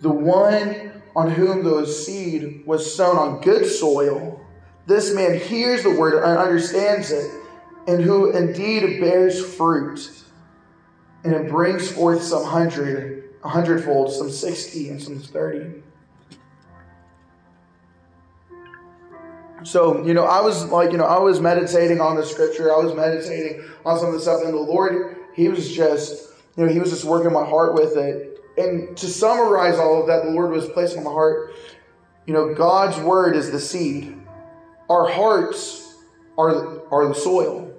The 0.00 0.10
one 0.10 0.97
on 1.18 1.30
whom 1.30 1.64
the 1.64 1.86
seed 1.86 2.62
was 2.64 2.94
sown 2.94 3.16
on 3.16 3.40
good 3.40 3.66
soil, 3.66 4.40
this 4.86 5.14
man 5.14 5.38
hears 5.38 5.82
the 5.82 5.90
word 5.90 6.14
and 6.14 6.38
understands 6.38 7.10
it, 7.10 7.30
and 7.86 8.02
who 8.02 8.30
indeed 8.30 9.00
bears 9.00 9.44
fruit 9.56 10.18
and 11.24 11.34
it 11.34 11.50
brings 11.50 11.90
forth 11.90 12.22
some 12.22 12.44
hundred, 12.44 13.34
a 13.42 13.48
hundredfold, 13.48 14.12
some 14.12 14.30
sixty, 14.30 14.88
and 14.88 15.02
some 15.02 15.18
thirty. 15.18 15.82
So, 19.64 20.06
you 20.06 20.14
know, 20.14 20.24
I 20.24 20.40
was 20.40 20.66
like, 20.66 20.92
you 20.92 20.98
know, 20.98 21.04
I 21.04 21.18
was 21.18 21.40
meditating 21.40 22.00
on 22.00 22.16
the 22.16 22.24
scripture, 22.24 22.72
I 22.72 22.78
was 22.78 22.94
meditating 22.94 23.64
on 23.84 23.98
some 23.98 24.08
of 24.08 24.14
the 24.14 24.20
stuff, 24.20 24.42
and 24.44 24.54
the 24.54 24.58
Lord, 24.58 25.16
He 25.34 25.48
was 25.48 25.70
just, 25.74 26.30
you 26.56 26.64
know, 26.64 26.72
He 26.72 26.78
was 26.78 26.90
just 26.90 27.04
working 27.04 27.32
my 27.32 27.44
heart 27.44 27.74
with 27.74 27.96
it. 27.96 28.37
And 28.58 28.96
to 28.96 29.06
summarize 29.06 29.78
all 29.78 30.00
of 30.00 30.08
that, 30.08 30.24
the 30.24 30.30
Lord 30.30 30.50
was 30.50 30.68
placing 30.68 30.98
on 30.98 31.04
my 31.04 31.12
heart, 31.12 31.54
you 32.26 32.34
know, 32.34 32.54
God's 32.54 32.98
word 32.98 33.36
is 33.36 33.50
the 33.50 33.60
seed. 33.60 34.20
Our 34.90 35.08
hearts 35.08 35.94
are, 36.36 36.82
are 36.92 37.08
the 37.08 37.14
soil. 37.14 37.72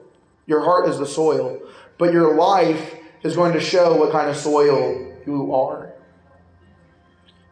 Your 0.48 0.64
heart 0.64 0.88
is 0.88 0.98
the 0.98 1.06
soil. 1.06 1.62
But 1.98 2.14
your 2.14 2.36
life 2.36 2.96
is 3.24 3.36
going 3.36 3.54
to 3.54 3.60
show 3.60 3.96
what 3.98 4.12
kind 4.12 4.30
of 4.30 4.38
soil 4.38 5.14
you 5.28 5.54
are. 5.54 5.94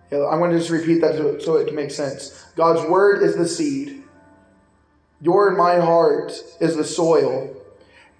I'm 0.09 0.39
going 0.39 0.51
to 0.51 0.57
just 0.57 0.69
repeat 0.69 1.01
that 1.01 1.41
so 1.43 1.57
it 1.57 1.67
can 1.67 1.75
make 1.75 1.91
sense. 1.91 2.45
God's 2.55 2.89
word 2.89 3.21
is 3.23 3.35
the 3.35 3.47
seed. 3.47 4.03
Your 5.19 5.49
and 5.49 5.57
my 5.57 5.79
heart 5.79 6.31
is 6.61 6.77
the 6.77 6.85
soil. 6.85 7.53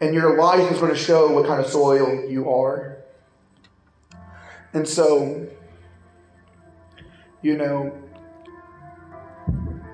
And 0.02 0.14
your 0.14 0.38
life 0.38 0.70
is 0.70 0.80
going 0.80 0.92
to 0.92 1.00
show 1.00 1.32
what 1.32 1.48
kind 1.48 1.62
of 1.62 1.68
soil 1.68 2.30
you 2.30 2.50
are. 2.50 2.98
And 4.78 4.88
so, 4.88 5.48
you 7.42 7.58
know, 7.58 7.92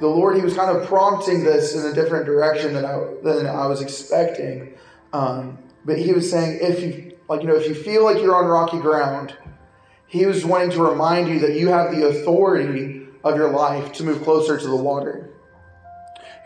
the 0.02 0.08
Lord, 0.08 0.36
He 0.36 0.42
was 0.42 0.56
kind 0.56 0.76
of 0.76 0.86
prompting 0.86 1.46
this 1.46 1.74
in 1.74 1.90
a 1.90 1.94
different 1.94 2.26
direction 2.26 2.74
than 2.74 2.84
I, 2.84 3.00
than 3.24 3.48
I 3.48 3.66
was 3.68 3.82
expecting. 3.82 4.74
Um, 5.14 5.58
but 5.86 5.98
He 5.98 6.12
was 6.12 6.30
saying, 6.30 6.60
if 6.62 6.82
you 6.82 7.18
like, 7.30 7.44
you 7.44 7.48
know, 7.48 7.56
if 7.56 7.66
you 7.66 7.76
feel 7.76 8.04
like 8.04 8.18
you're 8.18 8.36
on 8.36 8.46
rocky 8.46 8.80
ground, 8.80 9.34
he 10.06 10.26
was 10.26 10.44
wanting 10.44 10.72
to 10.72 10.84
remind 10.84 11.30
you 11.30 11.40
that 11.40 11.54
you 11.54 11.70
have 11.70 11.96
the 11.96 12.06
authority 12.08 13.08
of 13.24 13.38
your 13.38 13.52
life 13.52 13.94
to 13.94 14.04
move 14.04 14.22
closer 14.24 14.60
to 14.60 14.68
the 14.68 14.76
water. 14.76 15.30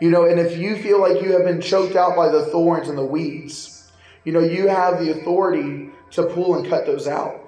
You 0.00 0.10
know, 0.10 0.26
and 0.26 0.38
if 0.38 0.56
you 0.56 0.76
feel 0.76 1.00
like 1.00 1.20
you 1.20 1.32
have 1.32 1.44
been 1.44 1.60
choked 1.60 1.96
out 1.96 2.14
by 2.14 2.28
the 2.28 2.46
thorns 2.46 2.88
and 2.88 2.96
the 2.96 3.04
weeds, 3.04 3.90
you 4.24 4.30
know, 4.30 4.38
you 4.38 4.68
have 4.68 5.00
the 5.00 5.10
authority 5.10 5.90
to 6.12 6.22
pull 6.22 6.54
and 6.54 6.68
cut 6.68 6.86
those 6.86 7.08
out. 7.08 7.47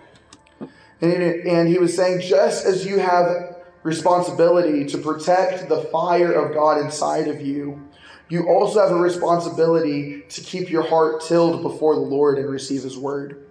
And, 1.00 1.22
and 1.22 1.68
he 1.68 1.78
was 1.78 1.96
saying, 1.96 2.20
just 2.20 2.66
as 2.66 2.84
you 2.84 2.98
have 2.98 3.56
responsibility 3.82 4.84
to 4.86 4.98
protect 4.98 5.68
the 5.68 5.82
fire 5.84 6.32
of 6.32 6.52
God 6.52 6.78
inside 6.78 7.28
of 7.28 7.40
you, 7.40 7.88
you 8.28 8.48
also 8.48 8.80
have 8.80 8.92
a 8.92 9.00
responsibility 9.00 10.22
to 10.28 10.40
keep 10.40 10.70
your 10.70 10.86
heart 10.86 11.22
tilled 11.22 11.62
before 11.62 11.94
the 11.94 12.00
Lord 12.00 12.38
and 12.38 12.48
receive 12.48 12.82
His 12.82 12.96
word. 12.96 13.46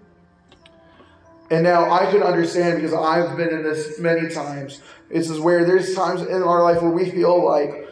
And 1.52 1.64
now 1.64 1.92
I 1.92 2.10
can 2.12 2.22
understand 2.22 2.78
because 2.78 2.94
I've 2.94 3.36
been 3.36 3.50
in 3.50 3.64
this 3.64 4.00
many 4.00 4.30
times. 4.30 4.82
This 5.10 5.30
is 5.30 5.40
where 5.40 5.66
there's 5.66 5.96
times 5.96 6.22
in 6.22 6.44
our 6.44 6.64
life 6.64 6.82
where 6.82 6.92
we 6.92 7.10
feel 7.10 7.44
like 7.44 7.89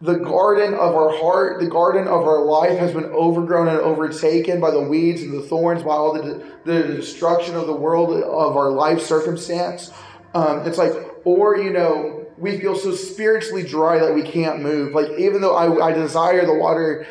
the 0.00 0.14
garden 0.14 0.74
of 0.74 0.94
our 0.94 1.16
heart, 1.18 1.58
the 1.60 1.66
garden 1.66 2.06
of 2.06 2.22
our 2.22 2.40
life 2.44 2.78
has 2.78 2.92
been 2.92 3.06
overgrown 3.06 3.68
and 3.68 3.78
overtaken 3.78 4.60
by 4.60 4.70
the 4.70 4.80
weeds 4.80 5.22
and 5.22 5.32
the 5.32 5.42
thorns, 5.42 5.82
by 5.82 5.90
all 5.90 6.12
the, 6.12 6.44
the 6.64 6.82
destruction 6.82 7.56
of 7.56 7.66
the 7.66 7.74
world, 7.74 8.10
of 8.10 8.56
our 8.56 8.70
life 8.70 9.00
circumstance. 9.00 9.92
Um, 10.34 10.66
it's 10.66 10.78
like, 10.78 10.92
or, 11.24 11.56
you 11.56 11.70
know, 11.70 12.26
we 12.36 12.60
feel 12.60 12.76
so 12.76 12.94
spiritually 12.94 13.64
dry 13.64 13.98
that 13.98 14.14
we 14.14 14.22
can't 14.22 14.60
move. 14.60 14.94
Like, 14.94 15.10
even 15.18 15.40
though 15.40 15.56
I, 15.56 15.88
I 15.88 15.92
desire 15.92 16.46
the 16.46 16.54
water, 16.54 17.06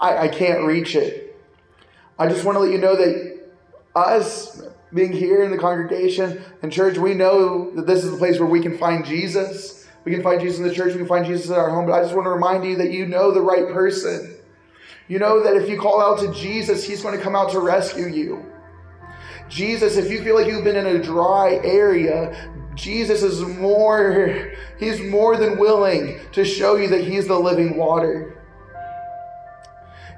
I, 0.00 0.18
I 0.18 0.28
can't 0.28 0.64
reach 0.64 0.96
it. 0.96 1.40
I 2.18 2.26
just 2.26 2.44
want 2.44 2.56
to 2.56 2.60
let 2.60 2.72
you 2.72 2.78
know 2.78 2.96
that 2.96 3.40
us 3.94 4.62
being 4.92 5.12
here 5.12 5.44
in 5.44 5.52
the 5.52 5.58
congregation 5.58 6.42
and 6.62 6.72
church, 6.72 6.98
we 6.98 7.14
know 7.14 7.70
that 7.76 7.86
this 7.86 8.04
is 8.04 8.10
the 8.10 8.16
place 8.16 8.40
where 8.40 8.48
we 8.48 8.60
can 8.60 8.76
find 8.76 9.04
Jesus. 9.04 9.81
We 10.04 10.12
can 10.12 10.22
find 10.22 10.40
Jesus 10.40 10.58
in 10.58 10.66
the 10.66 10.74
church, 10.74 10.92
we 10.92 10.98
can 10.98 11.06
find 11.06 11.24
Jesus 11.24 11.48
in 11.48 11.54
our 11.54 11.70
home. 11.70 11.86
But 11.86 11.92
I 11.92 12.02
just 12.02 12.14
want 12.14 12.26
to 12.26 12.30
remind 12.30 12.64
you 12.64 12.76
that 12.76 12.90
you 12.90 13.06
know 13.06 13.30
the 13.30 13.40
right 13.40 13.68
person. 13.72 14.36
You 15.08 15.18
know 15.18 15.42
that 15.42 15.56
if 15.56 15.68
you 15.68 15.78
call 15.78 16.00
out 16.00 16.18
to 16.20 16.32
Jesus, 16.32 16.84
He's 16.84 17.02
going 17.02 17.16
to 17.16 17.22
come 17.22 17.36
out 17.36 17.50
to 17.52 17.60
rescue 17.60 18.06
you. 18.06 18.46
Jesus, 19.48 19.96
if 19.96 20.10
you 20.10 20.22
feel 20.22 20.34
like 20.34 20.46
you've 20.46 20.64
been 20.64 20.76
in 20.76 20.86
a 20.86 21.02
dry 21.02 21.60
area, 21.62 22.50
Jesus 22.74 23.22
is 23.22 23.42
more, 23.42 24.52
he's 24.78 25.00
more 25.02 25.36
than 25.36 25.58
willing 25.58 26.20
to 26.32 26.44
show 26.44 26.76
you 26.76 26.88
that 26.88 27.04
he's 27.04 27.26
the 27.26 27.38
living 27.38 27.76
water. 27.76 28.41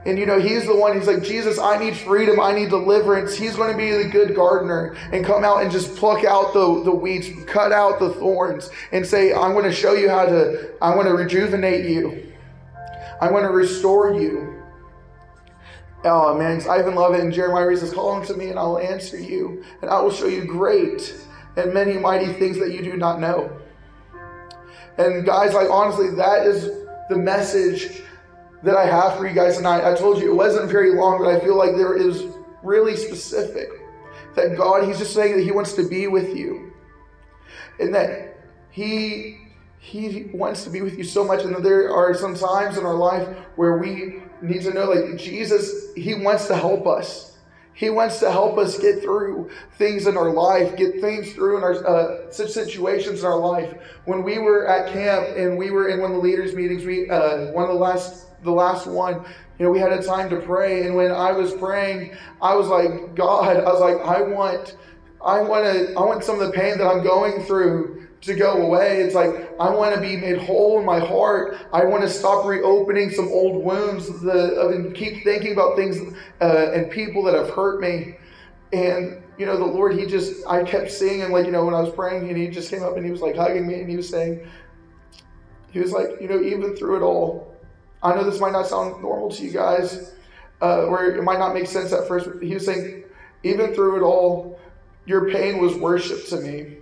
And 0.07 0.19
you 0.19 0.27
know, 0.27 0.39
he's 0.39 0.67
the 0.67 0.77
one, 0.77 0.99
he's 0.99 1.07
like, 1.07 1.23
Jesus, 1.23 1.59
I 1.59 1.79
need 1.79 1.97
freedom, 1.97 2.39
I 2.39 2.53
need 2.53 2.69
deliverance. 2.69 3.35
He's 3.35 3.57
going 3.57 3.73
to 3.73 3.77
be 3.77 3.91
the 3.91 4.09
good 4.09 4.35
gardener 4.35 4.97
and 5.13 5.25
come 5.25 5.45
out 5.45 5.63
and 5.63 5.73
just 5.73 5.97
pluck 5.97 6.25
out 6.25 6.53
the, 6.53 6.83
the 6.85 6.95
weeds, 6.95 7.29
cut 7.47 7.73
out 7.73 7.99
the 7.99 8.11
thorns, 8.11 8.69
and 8.93 9.07
say, 9.07 9.33
I'm 9.33 9.53
going 9.53 9.65
to 9.65 9.73
show 9.73 9.95
you 9.95 10.11
how 10.11 10.27
to, 10.27 10.73
I'm 10.83 10.95
going 10.95 11.07
to 11.07 11.15
rejuvenate 11.15 11.89
you. 11.89 12.33
I'm 13.21 13.31
going 13.31 13.45
to 13.45 13.51
restore 13.51 14.15
you. 14.21 14.63
Oh 16.05 16.37
man, 16.37 16.61
I 16.69 16.81
even 16.81 16.95
love 16.95 17.15
it. 17.15 17.21
And 17.21 17.33
Jeremiah 17.33 17.75
says, 17.77 17.95
Call 17.95 18.13
unto 18.13 18.35
me 18.35 18.51
and 18.51 18.59
I'll 18.59 18.79
answer 18.79 19.19
you, 19.19 19.65
and 19.81 19.91
I 19.91 20.01
will 20.03 20.13
show 20.13 20.27
you 20.27 20.45
great 20.45 21.15
and 21.57 21.73
many 21.73 21.95
mighty 21.95 22.33
things 22.35 22.59
that 22.59 22.73
you 22.73 22.83
do 22.83 22.97
not 22.97 23.21
know. 23.21 23.59
And 24.99 25.25
guys, 25.25 25.55
like 25.55 25.71
honestly, 25.71 26.11
that 26.17 26.47
is 26.47 26.65
the 27.09 27.17
message 27.17 28.03
that 28.65 28.77
I 28.77 28.87
have 28.87 29.19
for 29.19 29.27
you 29.27 29.35
guys 29.35 29.59
tonight. 29.59 29.85
I 29.85 29.95
told 29.95 30.19
you 30.19 30.31
it 30.33 30.35
wasn't 30.35 30.71
very 30.71 30.95
long, 30.95 31.19
but 31.19 31.29
I 31.29 31.39
feel 31.41 31.57
like 31.57 31.77
there 31.77 31.97
is 31.97 32.25
really 32.63 32.97
specific. 32.97 33.69
That 34.35 34.57
God, 34.57 34.85
He's 34.85 34.99
just 34.99 35.15
saying 35.15 35.37
that 35.37 35.45
He 35.45 35.53
wants 35.53 35.75
to 35.75 35.87
be 35.87 36.07
with 36.07 36.35
you. 36.35 36.73
And 37.79 37.95
that 37.95 38.39
He 38.71 39.39
He 39.79 40.31
wants 40.33 40.65
to 40.65 40.71
be 40.71 40.81
with 40.81 40.97
you 40.97 41.05
so 41.05 41.25
much. 41.25 41.45
And 41.45 41.55
that 41.55 41.63
there 41.63 41.93
are 41.93 42.15
some 42.15 42.35
times 42.35 42.79
in 42.79 42.87
our 42.87 42.95
life 42.95 43.29
where 43.57 43.77
we 43.77 44.23
need 44.41 44.63
to 44.63 44.73
know 44.73 44.91
like 44.91 45.19
Jesus, 45.19 45.93
He 45.95 46.15
wants 46.15 46.47
to 46.49 46.57
help 46.57 46.87
us. 46.87 47.34
He 47.75 47.91
wants 47.91 48.21
to 48.21 48.31
help 48.31 48.57
us 48.57 48.79
get 48.79 49.03
through 49.03 49.51
things 49.79 50.07
in 50.07 50.17
our 50.17 50.31
life, 50.31 50.77
get 50.77 51.01
things 51.01 51.33
through 51.33 51.59
in 51.59 51.65
our 51.65 51.87
uh, 51.87 52.31
situations 52.31 53.21
in 53.21 53.27
our 53.27 53.39
life. 53.39 53.75
When 54.05 54.23
we 54.23 54.39
were 54.39 54.69
at 54.69 54.93
camp 54.93 55.37
and 55.37 55.59
we 55.59 55.71
were 55.71 55.89
in 55.89 56.01
one 56.01 56.13
of 56.13 56.17
the 56.17 56.23
leaders' 56.23 56.55
meetings, 56.55 56.85
we 56.85 57.11
uh, 57.11 57.51
one 57.51 57.65
of 57.65 57.71
the 57.71 57.75
last 57.75 58.27
the 58.45 58.53
last 58.53 58.87
one, 58.87 59.25
you 59.59 59.65
know, 59.65 59.71
we 59.71 59.79
had 59.79 59.93
a 59.93 60.03
time 60.03 60.29
to 60.31 60.37
pray, 60.37 60.87
and 60.87 60.95
when 60.95 61.11
I 61.11 61.33
was 61.33 61.53
praying, 61.55 62.15
I 62.41 62.55
was 62.55 62.69
like, 62.69 63.15
God, 63.15 63.57
I 63.57 63.73
was 63.73 63.81
like, 63.81 63.97
I 64.07 64.21
want, 64.21 64.77
I 65.25 65.41
want 65.41 65.65
to, 65.65 65.95
I 65.95 66.01
want 66.01 66.23
some 66.23 66.41
of 66.41 66.47
the 66.47 66.53
pain 66.53 66.79
that 66.79 66.87
I'm 66.87 67.03
going 67.03 67.43
through 67.45 68.04
to 68.25 68.35
go 68.35 68.53
away. 68.53 69.03
It's 69.03 69.15
like, 69.15 69.31
I 69.61 69.71
want 69.71 69.95
to 69.95 70.01
be 70.01 70.17
made 70.17 70.39
whole 70.39 70.81
in 70.81 70.87
my 70.87 70.99
heart. 70.99 71.57
I 71.73 71.85
want 71.85 72.03
to 72.03 72.09
stop 72.09 72.45
reopening 72.47 73.11
some 73.11 73.29
old 73.29 73.63
wounds 73.65 74.09
and 74.09 74.95
keep 74.95 75.25
thinking 75.25 75.53
about 75.53 75.77
things 75.77 76.15
uh, 76.41 76.73
and 76.73 76.91
people 76.91 77.23
that 77.25 77.35
have 77.35 77.51
hurt 77.51 77.81
me. 77.81 78.17
And, 78.73 79.23
you 79.39 79.47
know, 79.47 79.57
the 79.57 79.65
Lord, 79.65 79.99
He 79.99 80.07
just, 80.07 80.47
I 80.47 80.65
kept 80.65 80.91
seeing 80.91 81.21
Him, 81.21 81.33
like, 81.33 81.47
you 81.47 81.53
know, 81.53 81.65
when 81.65 81.75
I 81.75 81.81
was 81.81 81.95
praying, 81.95 82.29
and 82.29 82.37
He 82.37 82.49
just 82.49 82.71
came 82.71 82.83
up 82.83 82.97
and 82.97 83.05
He 83.05 83.11
was 83.11 83.21
like 83.21 83.37
hugging 83.37 83.67
me, 83.67 83.81
and 83.81 83.89
He 83.89 83.97
was 83.97 84.09
saying, 84.09 84.49
He 85.71 85.81
was 85.81 85.93
like, 85.93 86.21
you 86.21 86.29
know, 86.29 86.41
even 86.41 86.77
through 86.77 86.97
it 86.97 87.03
all, 87.03 87.55
I 88.03 88.15
know 88.15 88.25
this 88.25 88.41
might 88.41 88.53
not 88.53 88.67
sound 88.67 89.01
normal 89.03 89.31
to 89.31 89.43
you 89.45 89.51
guys, 89.51 90.13
uh, 90.61 90.85
or 90.85 91.07
it 91.07 91.23
might 91.23 91.39
not 91.39 91.55
make 91.55 91.67
sense 91.67 91.93
at 91.93 92.07
first. 92.07 92.29
He 92.43 92.55
was 92.55 92.65
saying, 92.67 93.05
even 93.43 93.75
through 93.75 93.97
it 93.97 94.03
all, 94.03 94.59
your 95.07 95.31
pain 95.31 95.59
was 95.59 95.75
worship 95.75 96.27
to 96.27 96.37
me. 96.37 96.79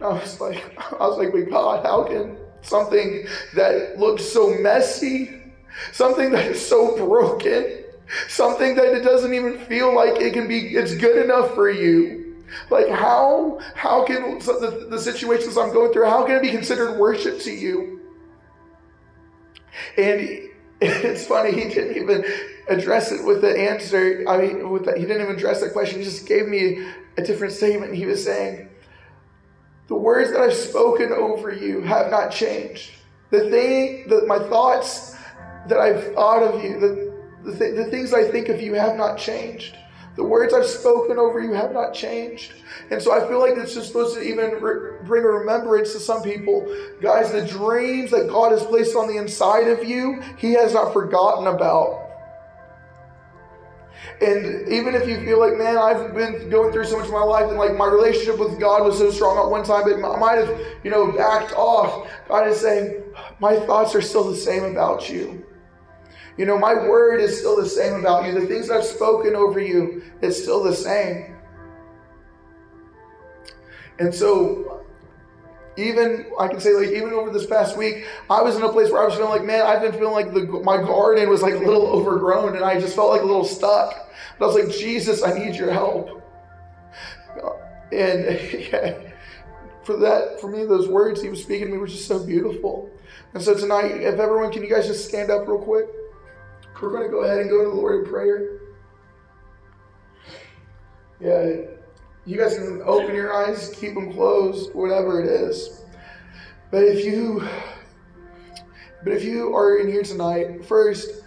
I 0.00 0.08
was 0.08 0.40
like, 0.40 0.78
I 0.78 1.06
was 1.06 1.18
like, 1.18 1.32
but 1.32 1.50
God, 1.50 1.84
how 1.84 2.04
can 2.04 2.36
something 2.62 3.26
that 3.54 3.98
looks 3.98 4.24
so 4.24 4.50
messy, 4.58 5.42
something 5.92 6.30
that 6.32 6.46
is 6.46 6.66
so 6.66 6.96
broken, 6.96 7.84
something 8.28 8.74
that 8.76 8.86
it 8.86 9.02
doesn't 9.02 9.34
even 9.34 9.58
feel 9.58 9.94
like 9.94 10.20
it 10.20 10.32
can 10.32 10.48
be, 10.48 10.76
it's 10.76 10.94
good 10.94 11.24
enough 11.24 11.54
for 11.54 11.70
you. 11.70 12.44
Like 12.70 12.88
how, 12.88 13.60
how 13.74 14.04
can 14.04 14.38
the, 14.38 14.88
the 14.90 14.98
situations 14.98 15.56
I'm 15.56 15.72
going 15.72 15.92
through, 15.92 16.06
how 16.06 16.26
can 16.26 16.36
it 16.36 16.42
be 16.42 16.50
considered 16.50 16.98
worship 16.98 17.40
to 17.40 17.50
you? 17.50 18.00
And 19.96 20.48
it's 20.80 21.26
funny, 21.26 21.52
he 21.52 21.68
didn't 21.68 21.96
even, 21.96 22.24
address 22.70 23.12
it 23.12 23.24
with 23.24 23.42
the 23.42 23.58
answer. 23.58 24.24
I 24.28 24.38
mean, 24.38 24.70
with 24.70 24.84
the, 24.84 24.92
he 24.96 25.02
didn't 25.04 25.22
even 25.22 25.34
address 25.34 25.60
that 25.60 25.72
question. 25.72 25.98
He 25.98 26.04
just 26.04 26.26
gave 26.26 26.46
me 26.46 26.86
a 27.18 27.22
different 27.22 27.52
statement. 27.52 27.94
He 27.94 28.06
was 28.06 28.24
saying, 28.24 28.68
"The 29.90 29.96
words 29.96 30.30
that 30.32 30.40
I've 30.40 30.54
spoken 30.54 31.12
over 31.12 31.52
you 31.52 31.82
have 31.82 32.10
not 32.10 32.30
changed. 32.30 32.92
The 33.28 33.50
thing, 33.50 34.08
that 34.08 34.26
my 34.26 34.38
thoughts 34.38 35.14
that 35.68 35.78
I've 35.78 36.14
thought 36.14 36.42
of 36.42 36.64
you, 36.64 36.80
the, 36.80 37.50
the, 37.50 37.58
th- 37.58 37.76
the 37.76 37.84
things 37.90 38.14
I 38.14 38.24
think 38.24 38.48
of 38.48 38.62
you 38.62 38.72
have 38.72 38.96
not 38.96 39.18
changed." 39.18 39.76
The 40.16 40.24
words 40.24 40.52
I've 40.52 40.66
spoken 40.66 41.18
over 41.18 41.40
you 41.40 41.52
have 41.52 41.72
not 41.72 41.94
changed. 41.94 42.52
And 42.90 43.00
so 43.00 43.12
I 43.12 43.26
feel 43.28 43.38
like 43.38 43.56
it's 43.56 43.74
just 43.74 43.86
supposed 43.88 44.16
to 44.16 44.22
even 44.22 44.60
re- 44.60 44.98
bring 45.04 45.24
a 45.24 45.28
remembrance 45.28 45.92
to 45.92 46.00
some 46.00 46.22
people. 46.22 46.66
Guys, 47.00 47.32
the 47.32 47.46
dreams 47.46 48.10
that 48.10 48.28
God 48.28 48.52
has 48.52 48.64
placed 48.64 48.96
on 48.96 49.06
the 49.06 49.16
inside 49.16 49.68
of 49.68 49.84
you, 49.84 50.20
He 50.36 50.52
has 50.54 50.74
not 50.74 50.92
forgotten 50.92 51.46
about. 51.46 51.99
And 54.20 54.68
even 54.68 54.94
if 54.94 55.08
you 55.08 55.24
feel 55.24 55.38
like, 55.38 55.56
man, 55.56 55.78
I've 55.78 56.14
been 56.14 56.50
going 56.50 56.72
through 56.72 56.84
so 56.84 56.98
much 56.98 57.06
of 57.06 57.12
my 57.12 57.22
life, 57.22 57.48
and 57.48 57.58
like 57.58 57.76
my 57.76 57.86
relationship 57.86 58.38
with 58.38 58.60
God 58.60 58.84
was 58.84 58.98
so 58.98 59.10
strong 59.10 59.38
at 59.38 59.50
one 59.50 59.64
time, 59.64 59.84
but 59.84 59.94
I 59.94 60.18
might 60.18 60.36
have, 60.36 60.60
you 60.84 60.90
know, 60.90 61.12
backed 61.12 61.52
off. 61.52 62.10
God 62.28 62.48
is 62.48 62.60
saying, 62.60 63.02
my 63.38 63.56
thoughts 63.60 63.94
are 63.94 64.02
still 64.02 64.30
the 64.30 64.36
same 64.36 64.64
about 64.64 65.08
you. 65.08 65.44
You 66.36 66.46
know, 66.46 66.58
my 66.58 66.74
word 66.74 67.20
is 67.20 67.38
still 67.38 67.56
the 67.56 67.68
same 67.68 67.94
about 67.94 68.26
you. 68.26 68.38
The 68.38 68.46
things 68.46 68.70
I've 68.70 68.84
spoken 68.84 69.34
over 69.34 69.60
you, 69.60 70.02
it's 70.22 70.42
still 70.42 70.62
the 70.62 70.74
same. 70.74 71.36
And 73.98 74.14
so, 74.14 74.84
even 75.80 76.26
I 76.38 76.48
can 76.48 76.60
say, 76.60 76.74
like, 76.74 76.90
even 76.90 77.12
over 77.12 77.30
this 77.30 77.46
past 77.46 77.76
week, 77.76 78.06
I 78.28 78.42
was 78.42 78.56
in 78.56 78.62
a 78.62 78.72
place 78.72 78.90
where 78.90 79.02
I 79.02 79.06
was 79.06 79.14
feeling 79.14 79.30
like, 79.30 79.44
man, 79.44 79.66
I've 79.66 79.82
been 79.82 79.92
feeling 79.92 80.12
like 80.12 80.32
the, 80.32 80.42
my 80.64 80.76
garden 80.76 81.28
was 81.28 81.42
like 81.42 81.54
a 81.54 81.58
little 81.58 81.86
overgrown, 81.86 82.56
and 82.56 82.64
I 82.64 82.80
just 82.80 82.94
felt 82.94 83.10
like 83.10 83.22
a 83.22 83.26
little 83.26 83.44
stuck. 83.44 84.10
But 84.38 84.44
I 84.44 84.48
was 84.48 84.64
like, 84.64 84.76
Jesus, 84.76 85.22
I 85.22 85.32
need 85.32 85.56
your 85.56 85.72
help. 85.72 86.22
And 87.92 88.24
yeah, 88.72 88.98
for 89.82 89.96
that, 89.96 90.40
for 90.40 90.50
me, 90.50 90.64
those 90.64 90.88
words 90.88 91.20
he 91.22 91.28
was 91.28 91.42
speaking 91.42 91.66
to 91.66 91.72
me 91.72 91.78
were 91.78 91.86
just 91.86 92.06
so 92.06 92.24
beautiful. 92.24 92.90
And 93.34 93.42
so 93.42 93.54
tonight, 93.54 93.92
if 94.00 94.18
everyone, 94.18 94.52
can 94.52 94.62
you 94.62 94.70
guys 94.70 94.86
just 94.86 95.08
stand 95.08 95.30
up 95.30 95.46
real 95.46 95.58
quick? 95.58 95.86
We're 96.80 96.90
going 96.90 97.02
to 97.02 97.10
go 97.10 97.24
ahead 97.24 97.40
and 97.40 97.50
go 97.50 97.62
to 97.62 97.68
the 97.68 97.76
Lord 97.76 98.04
in 98.04 98.10
prayer. 98.10 98.58
Yeah, 101.20 101.79
you 102.26 102.36
guys 102.36 102.54
can 102.54 102.82
open 102.84 103.14
your 103.14 103.34
eyes, 103.34 103.74
keep 103.76 103.94
them 103.94 104.12
closed, 104.12 104.74
whatever 104.74 105.22
it 105.22 105.26
is. 105.26 105.82
But 106.70 106.84
if 106.84 107.04
you, 107.04 107.46
but 109.02 109.12
if 109.12 109.24
you 109.24 109.54
are 109.54 109.78
in 109.78 109.88
here 109.88 110.02
tonight, 110.02 110.64
first, 110.64 111.22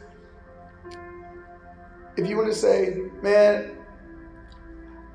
if 2.16 2.30
you 2.30 2.38
want 2.38 2.50
to 2.50 2.56
say, 2.56 2.98
man, 3.22 3.72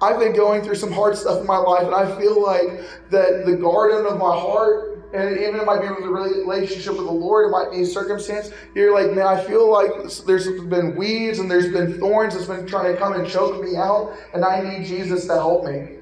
I've 0.00 0.18
been 0.18 0.34
going 0.34 0.62
through 0.62 0.76
some 0.76 0.92
hard 0.92 1.16
stuff 1.16 1.40
in 1.40 1.46
my 1.46 1.56
life, 1.56 1.84
and 1.84 1.94
I 1.94 2.18
feel 2.18 2.42
like 2.42 2.80
that 3.10 3.46
the 3.46 3.56
garden 3.56 4.06
of 4.06 4.18
my 4.18 4.34
heart 4.36 4.87
and 5.12 5.38
even 5.38 5.56
it 5.56 5.64
might 5.64 5.80
be 5.80 5.88
with 5.88 6.04
a 6.04 6.08
relationship 6.08 6.94
with 6.96 7.06
the 7.06 7.12
Lord, 7.12 7.46
it 7.46 7.50
might 7.50 7.70
be 7.70 7.82
a 7.82 7.86
circumstance. 7.86 8.50
You're 8.74 8.92
like, 8.92 9.14
man, 9.14 9.26
I 9.26 9.42
feel 9.42 9.70
like 9.70 9.90
there's 10.26 10.46
been 10.46 10.96
weeds 10.96 11.38
and 11.38 11.50
there's 11.50 11.72
been 11.72 11.98
thorns 11.98 12.34
that's 12.34 12.46
been 12.46 12.66
trying 12.66 12.92
to 12.92 12.98
come 12.98 13.14
and 13.14 13.26
choke 13.28 13.62
me 13.62 13.76
out, 13.76 14.14
and 14.34 14.44
I 14.44 14.60
need 14.60 14.86
Jesus 14.86 15.26
to 15.26 15.34
help 15.34 15.64
me. 15.64 15.96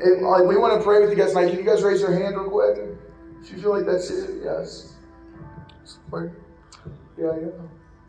Like, 0.00 0.44
we 0.44 0.56
want 0.56 0.78
to 0.78 0.82
pray 0.82 1.00
with 1.00 1.10
you 1.10 1.16
guys 1.16 1.32
tonight. 1.32 1.50
Can 1.50 1.58
you 1.58 1.64
guys 1.64 1.82
raise 1.82 2.00
your 2.00 2.12
hand 2.12 2.36
real 2.36 2.50
quick? 2.50 2.78
If 3.42 3.52
you 3.52 3.60
feel 3.60 3.76
like 3.76 3.86
that's 3.86 4.10
it, 4.10 4.42
yes. 4.42 4.94
Yeah, 6.12 6.28
yeah, 7.18 7.34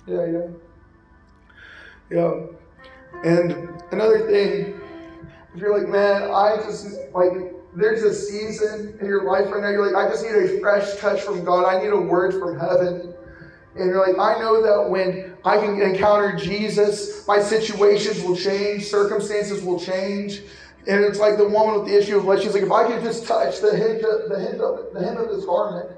yeah, 0.08 0.26
yeah, 0.26 0.48
yeah. 2.10 2.34
And 3.24 3.82
another 3.92 4.26
thing, 4.28 4.80
if 5.54 5.60
you're 5.60 5.78
like, 5.78 5.90
man, 5.90 6.32
I 6.32 6.56
just 6.64 6.98
like 7.14 7.54
there's 7.74 8.04
a 8.04 8.14
season 8.14 8.98
in 9.00 9.06
your 9.06 9.24
life 9.24 9.50
right 9.52 9.62
now, 9.62 9.70
you're 9.70 9.92
like, 9.92 10.06
I 10.06 10.10
just 10.10 10.24
need 10.24 10.36
a 10.36 10.60
fresh 10.60 10.98
touch 10.98 11.22
from 11.22 11.44
God. 11.44 11.66
I 11.66 11.82
need 11.82 11.92
a 11.92 12.00
word 12.00 12.34
from 12.34 12.60
heaven. 12.60 13.14
And 13.76 13.86
you're 13.86 14.06
like, 14.06 14.20
I 14.20 14.40
know 14.40 14.62
that 14.62 14.90
when 14.90 15.38
I 15.46 15.58
can 15.58 15.82
encounter 15.82 16.36
Jesus, 16.36 17.26
my 17.28 17.42
situations 17.42 18.22
will 18.22 18.36
change, 18.36 18.86
circumstances 18.86 19.64
will 19.64 19.80
change. 19.80 20.42
And 20.88 21.06
it's 21.06 21.20
like 21.20 21.38
the 21.38 21.48
woman 21.48 21.80
with 21.80 21.90
the 21.90 21.98
issue 21.98 22.18
of 22.18 22.24
blood. 22.24 22.42
She's 22.42 22.54
like, 22.54 22.64
if 22.64 22.72
I 22.72 22.88
could 22.88 23.04
just 23.04 23.26
touch 23.26 23.62
the 23.62 23.78
hem 23.78 24.04
of, 24.04 24.30
the 24.30 24.40
hem 24.40 24.60
of, 24.60 24.94
the 24.94 25.00
hem 25.06 25.18
of 25.18 25.30
his 25.30 25.46
garment, 25.46 25.96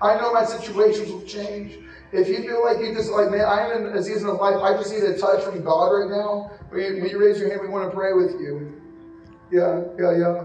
I 0.00 0.14
know 0.16 0.32
my 0.32 0.44
situations 0.44 1.10
will 1.10 1.22
change. 1.22 1.78
If 2.12 2.28
you 2.28 2.42
feel 2.42 2.64
like 2.64 2.78
you 2.78 2.94
just 2.94 3.10
like, 3.10 3.30
man, 3.30 3.40
I 3.40 3.72
am 3.72 3.86
in 3.86 3.96
a 3.96 4.02
season 4.02 4.28
of 4.28 4.36
life, 4.36 4.62
I 4.62 4.74
just 4.74 4.92
need 4.92 5.02
a 5.02 5.18
touch 5.18 5.42
from 5.42 5.64
God 5.64 5.88
right 5.88 6.10
now. 6.10 6.52
Will 6.70 6.80
you, 6.80 7.02
will 7.02 7.10
you 7.10 7.18
raise 7.18 7.40
your 7.40 7.48
hand? 7.48 7.62
We 7.62 7.68
want 7.68 7.90
to 7.90 7.96
pray 7.96 8.12
with 8.12 8.32
you. 8.32 8.80
Yeah, 9.50 9.82
yeah, 9.98 10.16
yeah. 10.16 10.44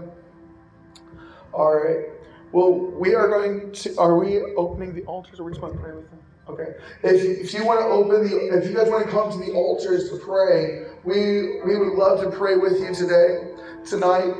All 1.52 1.74
right. 1.74 2.06
Well, 2.52 2.72
we 2.72 3.14
are 3.14 3.28
going 3.28 3.72
to. 3.72 3.96
Are 3.98 4.18
we 4.18 4.40
opening 4.56 4.94
the 4.94 5.02
altars, 5.04 5.40
or 5.40 5.44
we 5.44 5.52
just 5.52 5.62
want 5.62 5.74
to 5.74 5.80
pray 5.80 5.94
with 5.94 6.08
them? 6.10 6.18
Okay. 6.48 6.74
If, 7.02 7.46
if 7.46 7.54
you 7.54 7.64
want 7.64 7.80
to 7.80 7.86
open 7.86 8.28
the, 8.28 8.58
if 8.58 8.68
you 8.68 8.76
guys 8.76 8.88
want 8.88 9.04
to 9.04 9.10
come 9.10 9.30
to 9.32 9.38
the 9.38 9.52
altars 9.52 10.10
to 10.10 10.16
pray, 10.16 10.86
we 11.04 11.60
we 11.64 11.78
would 11.78 11.94
love 11.94 12.20
to 12.22 12.30
pray 12.30 12.56
with 12.56 12.80
you 12.80 12.94
today, 12.94 13.54
tonight, 13.84 14.34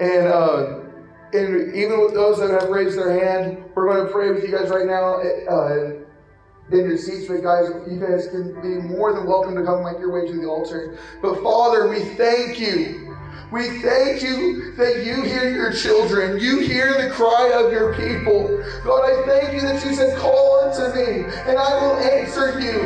and 0.00 0.26
uh, 0.26 0.80
and 1.32 1.74
even 1.74 2.00
with 2.00 2.14
those 2.14 2.38
that 2.38 2.50
have 2.50 2.68
raised 2.68 2.98
their 2.98 3.12
hand, 3.12 3.64
we're 3.74 3.92
going 3.92 4.06
to 4.06 4.12
pray 4.12 4.30
with 4.30 4.42
you 4.42 4.50
guys 4.50 4.68
right 4.70 4.86
now. 4.86 5.22
Uh, 5.48 5.98
in 6.70 6.86
your 6.86 6.96
seats, 6.96 7.26
but 7.28 7.42
guys, 7.42 7.68
you 7.90 8.00
guys 8.00 8.28
can 8.28 8.54
be 8.62 8.80
more 8.88 9.12
than 9.12 9.26
welcome 9.26 9.54
to 9.54 9.62
come 9.62 9.84
make 9.84 9.98
your 9.98 10.10
way 10.10 10.26
to 10.26 10.40
the 10.40 10.46
altar. 10.46 10.98
But 11.20 11.42
Father, 11.42 11.88
we 11.88 12.00
thank 12.16 12.58
you 12.58 13.11
we 13.52 13.68
thank 13.82 14.22
you 14.22 14.72
that 14.76 15.04
you 15.04 15.22
hear 15.24 15.50
your 15.50 15.72
children. 15.74 16.38
You 16.38 16.60
hear 16.60 16.94
the 17.02 17.10
cry 17.10 17.52
of 17.52 17.70
your 17.70 17.94
people. 17.94 18.48
God, 18.82 19.04
I 19.04 19.26
thank 19.26 19.52
you 19.52 19.60
that 19.60 19.84
you 19.84 19.94
said, 19.94 20.18
Call 20.18 20.60
unto 20.60 20.98
me, 20.98 21.24
and 21.46 21.58
I 21.58 21.82
will 21.82 21.98
answer 21.98 22.58
you. 22.58 22.80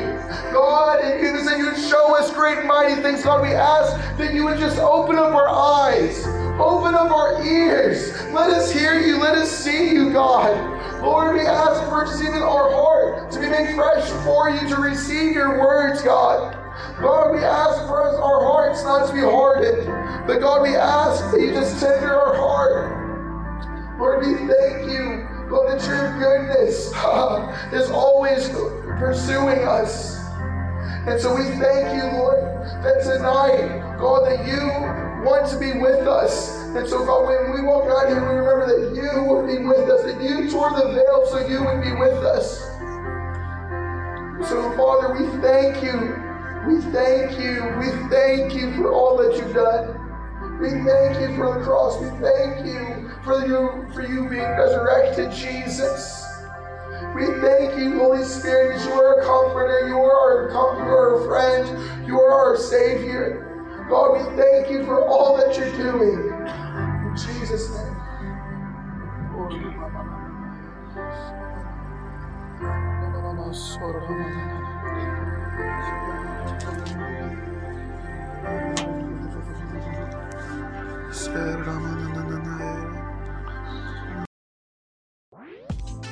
God, 0.52 1.00
and 1.02 1.22
you 1.22 1.38
said 1.44 1.59
you 1.59 1.66
would 1.66 1.76
show 1.76 2.18
us 2.18 2.33
great 2.35 2.66
mighty 2.66 3.00
things. 3.00 3.22
God, 3.22 3.42
we 3.42 3.55
ask 3.55 3.94
that 4.18 4.35
you 4.35 4.44
would 4.44 4.59
just 4.59 4.79
open 4.79 5.14
up 5.14 5.33
our 5.33 5.48
eyes, 5.48 6.26
open 6.59 6.96
up 6.96 7.12
our 7.12 7.44
ears. 7.44 8.11
Let 8.33 8.50
us 8.50 8.72
hear 8.72 8.98
you. 8.98 9.20
Let 9.20 9.37
us 9.37 9.57
see 9.57 9.92
you, 9.92 10.12
God. 10.12 11.00
Lord, 11.00 11.35
we 11.37 11.42
ask 11.42 11.81
for 11.88 12.05
just 12.07 12.24
even 12.24 12.42
our 12.42 12.72
heart 12.72 13.31
to 13.31 13.38
be 13.38 13.48
made 13.48 13.76
fresh 13.76 14.09
for 14.24 14.50
you 14.50 14.68
to 14.68 14.81
receive 14.81 15.33
your 15.33 15.61
words, 15.61 16.02
God. 16.02 16.65
God, 17.01 17.33
we 17.35 17.41
ask 17.41 17.87
for 17.87 18.09
us, 18.09 18.15
our 18.15 18.41
hearts 18.41 18.83
not 18.83 19.07
to 19.09 19.13
be 19.13 19.21
hardened, 19.21 19.87
but 20.27 20.41
God, 20.41 20.63
we 20.63 20.75
ask 20.75 21.31
that 21.31 21.41
you 21.41 21.51
just 21.51 21.79
tender 21.79 22.15
our 22.15 22.35
heart. 22.35 23.99
Lord, 23.99 24.25
we 24.25 24.35
thank 24.49 24.91
you, 24.91 25.29
God, 25.51 25.69
that 25.69 25.87
your 25.87 26.19
goodness 26.19 26.87
is 27.73 27.91
always 27.91 28.49
pursuing 28.99 29.69
us. 29.69 30.17
And 31.07 31.21
so 31.21 31.37
we 31.37 31.45
thank 31.61 32.01
you, 32.01 32.19
Lord, 32.19 32.41
that 32.83 33.03
tonight, 33.05 33.99
God, 33.99 34.25
that 34.25 34.47
you 34.47 34.67
want 35.23 35.51
to 35.51 35.59
be 35.59 35.79
with 35.79 36.09
us. 36.09 36.63
And 36.75 36.89
so, 36.89 37.05
God, 37.05 37.29
when 37.29 37.53
we 37.53 37.61
walk 37.61 37.85
out 37.91 38.09
here, 38.09 38.21
we 38.21 38.39
remember 38.39 38.67
that 38.67 38.97
you 38.97 39.23
would 39.23 39.47
be 39.47 39.59
with 39.63 39.91
us, 39.91 40.03
that 40.03 40.23
you 40.23 40.51
tore 40.51 40.71
the 40.71 40.93
veil 40.95 41.27
so 41.27 41.47
you 41.47 41.63
would 41.63 41.83
be 41.83 41.93
with 41.93 42.25
us. 42.25 42.61
So, 44.49 44.73
Father, 44.77 45.13
we 45.13 45.27
thank 45.43 45.83
you 45.83 46.26
we 46.66 46.81
thank 46.92 47.38
you. 47.38 47.62
We 47.79 47.90
thank 48.11 48.55
you 48.55 48.74
for 48.74 48.92
all 48.92 49.16
that 49.18 49.37
you've 49.37 49.55
done. 49.55 50.00
We 50.61 50.70
thank 50.70 51.20
you 51.20 51.37
for 51.37 51.59
the 51.59 51.64
cross. 51.64 52.00
We 52.00 52.09
thank 52.20 52.66
you 52.66 53.11
for 53.24 53.46
you 53.46 53.87
for 53.94 54.02
you 54.02 54.29
being 54.29 54.42
resurrected, 54.42 55.33
Jesus. 55.33 56.24
We 57.14 57.26
thank 57.40 57.79
you, 57.79 57.98
Holy 57.98 58.24
Spirit, 58.24 58.79
that 58.79 58.87
you 58.87 58.92
are 58.94 59.20
a 59.20 59.24
comforter, 59.24 59.88
you 59.88 59.96
are 59.96 60.12
our, 60.12 60.50
you 60.50 60.85
are 60.85 61.16
our 61.16 61.26
friend, 61.26 62.07
you 62.07 62.20
are 62.20 62.33
our 62.33 62.57
Savior. 62.57 63.87
God, 63.88 64.12
we 64.12 64.37
thank 64.42 64.70
you 64.70 64.85
for 64.85 65.07
all 65.07 65.37
that 65.37 65.57
you're 65.57 65.76
doing. 65.76 66.33
In 67.09 67.16
Jesus' 67.16 67.70
name. 67.70 67.96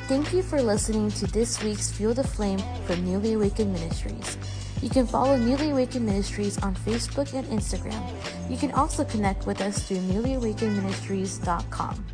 Thank 0.07 0.35
you 0.35 0.43
for 0.43 0.63
listening 0.63 1.11
to 1.13 1.27
this 1.27 1.63
week's 1.63 1.91
Fuel 1.93 2.15
the 2.15 2.23
Flame 2.23 2.61
from 2.87 3.05
Newly 3.05 3.33
Awakened 3.33 3.73
Ministries. 3.73 4.37
You 4.83 4.91
can 4.91 5.07
follow 5.07 5.37
Newly 5.37 5.71
Awakened 5.71 6.07
Ministries 6.07 6.63
on 6.63 6.77
Facebook 6.77 7.33
and 7.33 7.47
Instagram. 7.47 8.03
You 8.51 8.57
can 8.57 8.71
also 8.73 9.05
connect 9.05 9.47
with 9.47 9.61
us 9.61 9.89
through 9.89 9.99
newlyawakenedministries.com. 9.99 12.05